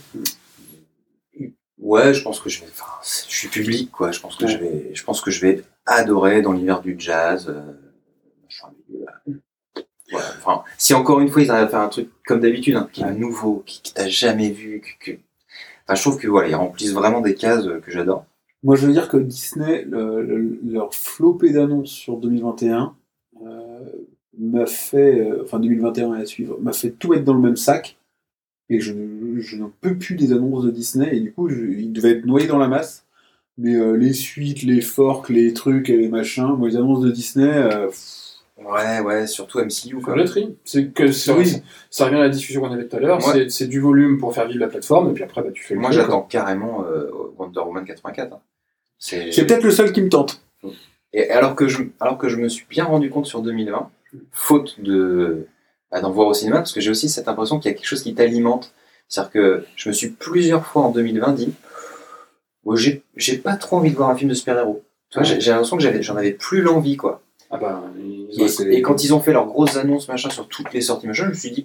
[1.81, 2.66] Ouais, je pense que je vais.
[2.70, 4.12] Enfin, je suis public, quoi.
[4.12, 4.51] Je pense que Ouais.
[4.51, 4.91] je vais.
[4.95, 7.49] Je pense que je vais adorer dans l'univers du jazz.
[7.49, 7.72] euh,
[9.05, 9.35] là.
[10.11, 12.81] Voilà, Enfin, si encore une fois ils arrivent à faire un truc comme d'habitude, un
[12.83, 15.18] truc qui est nouveau, qui, que t'as jamais vu, que, que-
[15.87, 18.26] Enfin, je trouve que voilà, ils remplissent vraiment des cases euh, que j'adore.
[18.64, 22.95] Moi, je veux dire que Disney, le- le- leur flopée d'annonces sur 2021
[23.47, 23.78] euh,
[24.39, 27.57] m'a fait, euh, enfin 2021 et à suivre, m'a fait tout mettre dans le même
[27.57, 27.97] sac.
[28.71, 31.57] Et je, ne- je n'en peux plus des annonces de Disney, et du coup, je-
[31.66, 33.05] il devait être noyé dans la masse.
[33.59, 37.11] Mais euh, les suites, les forks, les trucs et les machins, moi, les annonces de
[37.11, 38.16] Disney, euh, pff,
[38.62, 39.97] Ouais, ouais, surtout MCU.
[40.03, 40.14] Quoi.
[40.16, 40.55] le tri.
[40.64, 41.62] C'est que ça, Oui.
[41.89, 43.16] ça, revient à la discussion qu'on avait tout à l'heure.
[43.27, 43.33] Ouais.
[43.33, 45.73] C'est- C'est du volume pour faire vivre la plateforme, et puis après, bah, tu fais
[45.75, 48.35] le Moi, j'attends carrément euh, Wonder Woman 84.
[48.35, 48.41] hein.
[48.99, 50.43] C'est c'est peut-être le seul qui me tente.
[51.14, 53.89] Et alors que, je, alors que je me suis bien rendu compte sur 2020,
[54.31, 55.47] faute de
[55.93, 58.03] d'en voir au cinéma, parce que j'ai aussi cette impression qu'il y a quelque chose
[58.03, 58.72] qui t'alimente.
[59.09, 61.53] C'est-à-dire que je me suis plusieurs fois en 2020 dit
[62.64, 64.82] oh, j'ai pas trop envie de voir un film de super-héros.
[65.11, 67.22] Tu vois, j'ai l'impression que j'en avais plus l'envie, quoi.
[67.51, 67.82] Ah bah,
[68.70, 71.30] Et, quand ils ont fait leurs grosses annonces, machin, sur toutes les sorties, machin, je
[71.30, 71.64] me suis dit,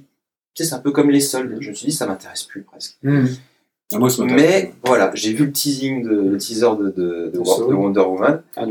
[0.55, 1.55] tu sais, c'est un peu comme les soldes.
[1.59, 2.97] Je me suis dit, ça m'intéresse plus presque.
[3.05, 4.63] Ah, moi, ça m'intéresse.
[4.63, 7.69] Mais voilà, j'ai vu le teasing, de, le teaser de, de, de, De War- Saul.
[7.69, 8.41] de Wonder Woman.
[8.55, 8.65] Ah,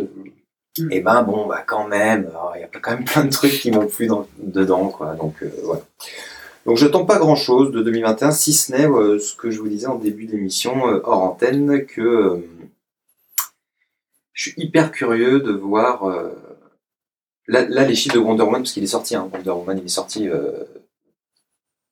[0.78, 3.52] de- Et ben bon, bah quand même, il y a quand même plein de trucs
[3.60, 5.14] qui m'ont plu dans, dedans, quoi.
[5.14, 5.82] Donc euh, voilà.
[6.66, 9.60] Donc je tente pas grand chose de 2021, si ce n'est euh, ce que je
[9.60, 12.48] vous disais en début d'émission, euh, hors antenne, que euh,
[14.32, 16.04] je suis hyper curieux de voir.
[16.08, 16.30] euh,
[17.46, 19.84] là, là, les chiffres de Wonder Woman, parce qu'il est sorti, hein, Wonder Woman, il
[19.84, 20.64] est sorti euh,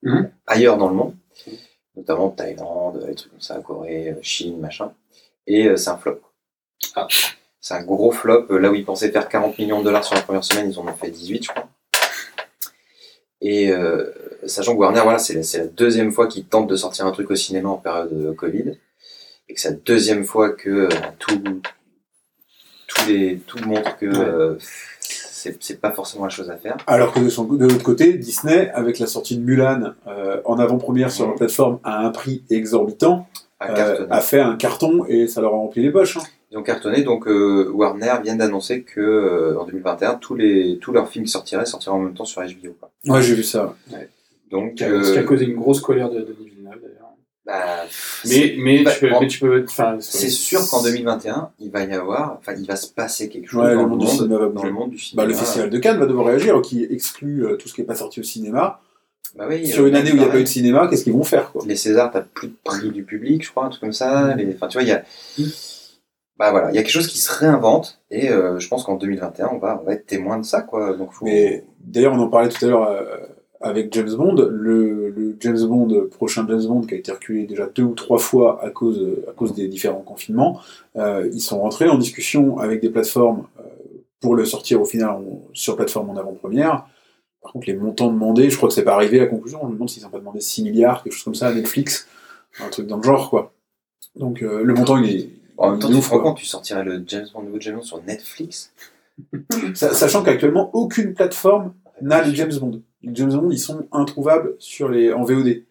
[0.04, 0.32] Mhm.
[0.48, 1.14] ailleurs dans le monde,
[1.94, 4.92] notamment Thaïlande, des trucs comme ça, Corée, Chine, machin.
[5.46, 6.20] Et euh, c'est un flop.
[6.96, 7.06] Ah.
[7.62, 8.46] C'est un gros flop.
[8.50, 10.78] Euh, Là où ils pensaient faire 40 millions de dollars sur la première semaine, ils
[10.78, 11.68] en ont fait 18, je crois.
[13.40, 14.06] Et euh,
[14.46, 17.36] sachant que Warner, voilà, c'est la, deuxième fois qu'ils tentent de sortir un truc au
[17.36, 18.78] cinéma en période de Covid,
[19.48, 20.88] et que c'est la deuxième fois que euh,
[21.18, 21.40] tout,
[22.86, 24.56] tout, les, tout montre que euh,
[25.00, 26.76] c'est pas forcément la chose à faire.
[26.86, 29.94] Alors que de, son- de l'autre côté, Disney, avec la sortie de Mulan
[30.44, 33.26] en avant-première sur la plateforme à un prix exorbitant,
[34.10, 36.16] a fait un carton et ça leur a rempli les poches.
[36.16, 36.22] hein.
[36.52, 40.92] Ils ont cartonné, donc euh, Warner vient d'annoncer que euh, en 2021, tous, les, tous
[40.92, 42.76] leurs films qui sortiraient sortiraient en même temps sur HBO.
[42.78, 42.90] Quoi.
[43.06, 43.74] Ouais, j'ai vu ça.
[44.50, 47.08] Donc, Ce qui a euh, causé une grosse colère de Denis Villeneuve, d'ailleurs.
[47.46, 47.86] bah,
[48.26, 49.64] Mais, mais, bah, tu peux, en- mais tu peux.
[49.66, 53.48] Enfin, c'est sûr qu'en 2021, il va y avoir, enfin, il va se passer quelque
[53.48, 54.66] chose Ouais, dans, le monde du monde, cinéma va dans bouger.
[54.66, 55.22] le monde du cinéma.
[55.22, 57.86] Bah, le Festival de Cannes va devoir réagir, qui exclut euh, tout ce qui n'est
[57.86, 58.80] pas sorti au cinéma.
[59.38, 60.42] Bah oui, Sur euh, une année où il n'y a pas pareil.
[60.42, 61.64] eu de cinéma, qu'est-ce qu'ils vont faire quoi?
[61.66, 64.34] Les Césars, t'as plus de prix du public, je crois, un truc comme ça.
[64.34, 64.52] Les...
[64.54, 65.02] Enfin, tu vois, il y a.
[66.38, 68.96] Bah voilà, il y a quelque chose qui se réinvente et euh, je pense qu'en
[68.96, 70.96] 2021, on va, on va être témoin de ça, quoi.
[71.22, 73.04] Mais d'ailleurs, on en parlait tout à l'heure euh,
[73.62, 74.34] avec James Bond.
[74.50, 78.62] Le, James Bond, prochain James Bond, qui a été reculé déjà deux ou trois fois
[78.64, 80.60] à cause, à cause des différents confinements,
[80.96, 83.62] euh, ils sont rentrés en discussion avec des plateformes euh,
[84.20, 85.16] pour le sortir au final
[85.52, 86.86] sur plateforme en avant-première.
[87.42, 89.60] Par contre, les montants demandés, je crois que c'est pas arrivé à la conclusion.
[89.62, 92.06] Je me demande s'ils n'ont pas demandé 6 milliards, quelque chose comme ça à Netflix.
[92.60, 93.52] Un truc dans le genre, quoi.
[94.14, 95.28] Donc, euh, le montant, il est.
[95.68, 96.30] en même temps, tu te rends quoi.
[96.30, 98.72] compte, tu sortirais le James Bond, nouveau James Bond sur Netflix.
[99.74, 102.80] Sa- Sachant qu'actuellement, aucune plateforme n'a les James Bond.
[103.02, 105.62] Les James Bond, ils sont introuvables sur les, en VOD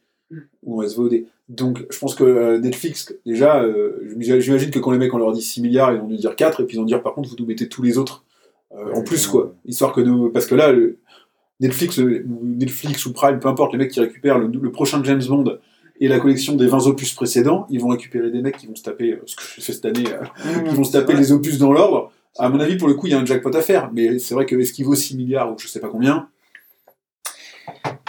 [0.64, 1.24] ou en SVOD.
[1.50, 5.34] Donc, je pense que euh, Netflix, déjà, euh, j'imagine que quand les mecs, on leur
[5.34, 7.30] dit 6 milliards, ils vont nous dire 4, et puis ils vont dire, par contre,
[7.30, 8.24] vous nous mettez tous les autres
[8.74, 9.54] euh, en plus, quoi.
[9.66, 10.30] Histoire que nous.
[10.30, 10.98] Parce que là, le-
[11.60, 12.10] Netflix, ou
[12.44, 15.58] Netflix ou Prime, peu importe, les mecs qui récupèrent le, le prochain James Bond
[16.02, 18.84] et la collection des 20 opus précédents, ils vont récupérer des mecs qui vont se
[18.84, 21.58] taper, euh, ce que j'ai fait cette année, euh, qui vont se taper les opus
[21.60, 22.12] dans l'ordre.
[22.38, 24.34] À mon avis, pour le coup, il y a un jackpot à faire, mais c'est
[24.34, 26.28] vrai que est-ce qu'il vaut 6 milliards ou je sais pas combien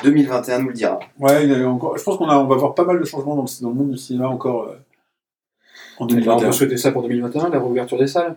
[0.03, 0.99] 2021 nous le dira.
[1.21, 3.05] Ouais, il y a encore, je pense qu'on a, on va voir pas mal de
[3.05, 4.77] changements dans le, dans le monde du cinéma encore euh,
[5.99, 6.47] en Eh ben, on 2021.
[6.47, 8.37] peut souhaiter ça pour 2021, la réouverture des salles.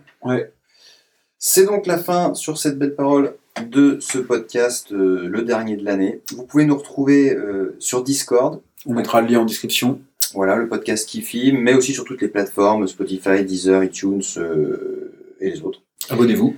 [1.38, 3.34] C'est donc la fin sur cette belle parole
[3.66, 6.20] de ce podcast, euh, le dernier de l'année.
[6.34, 10.00] Vous pouvez nous retrouver euh, sur Discord, On mettra le lien en description.
[10.34, 15.12] voilà, le podcast qui filme, mais aussi sur toutes les plateformes, Spotify, Deezer, iTunes euh,
[15.40, 15.80] et les autres.
[16.10, 16.54] Abonnez-vous.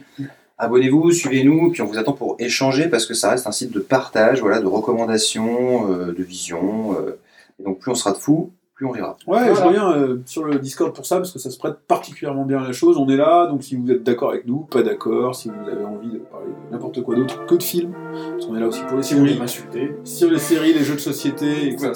[0.59, 3.81] Abonnez-vous, suivez-nous, puis on vous attend pour échanger parce que ça reste un site de
[3.81, 6.97] partage, voilà, de recommandations, euh, de vision.
[6.99, 7.19] euh,
[7.61, 9.17] et donc plus on sera de fous, plus on rira.
[9.27, 9.55] Ouais, Voilà.
[9.55, 12.63] je reviens euh, sur le Discord pour ça, parce que ça se prête particulièrement bien
[12.63, 12.97] à la chose.
[12.97, 15.85] On est là, donc si vous êtes d'accord avec nous, pas d'accord, si vous avez
[15.85, 18.81] envie de parler de n'importe quoi d'autre que de films, parce qu'on est là aussi
[18.87, 19.97] pour les Si séries, m'insulter.
[20.05, 21.93] sur les séries, les jeux de société, etc.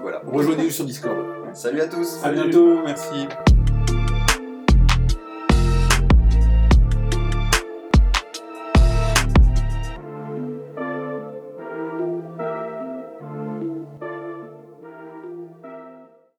[0.00, 0.22] Voilà.
[0.32, 1.16] Rejoignez-nous sur Discord.
[1.54, 2.20] Salut à tous.
[2.22, 3.26] À bientôt, merci.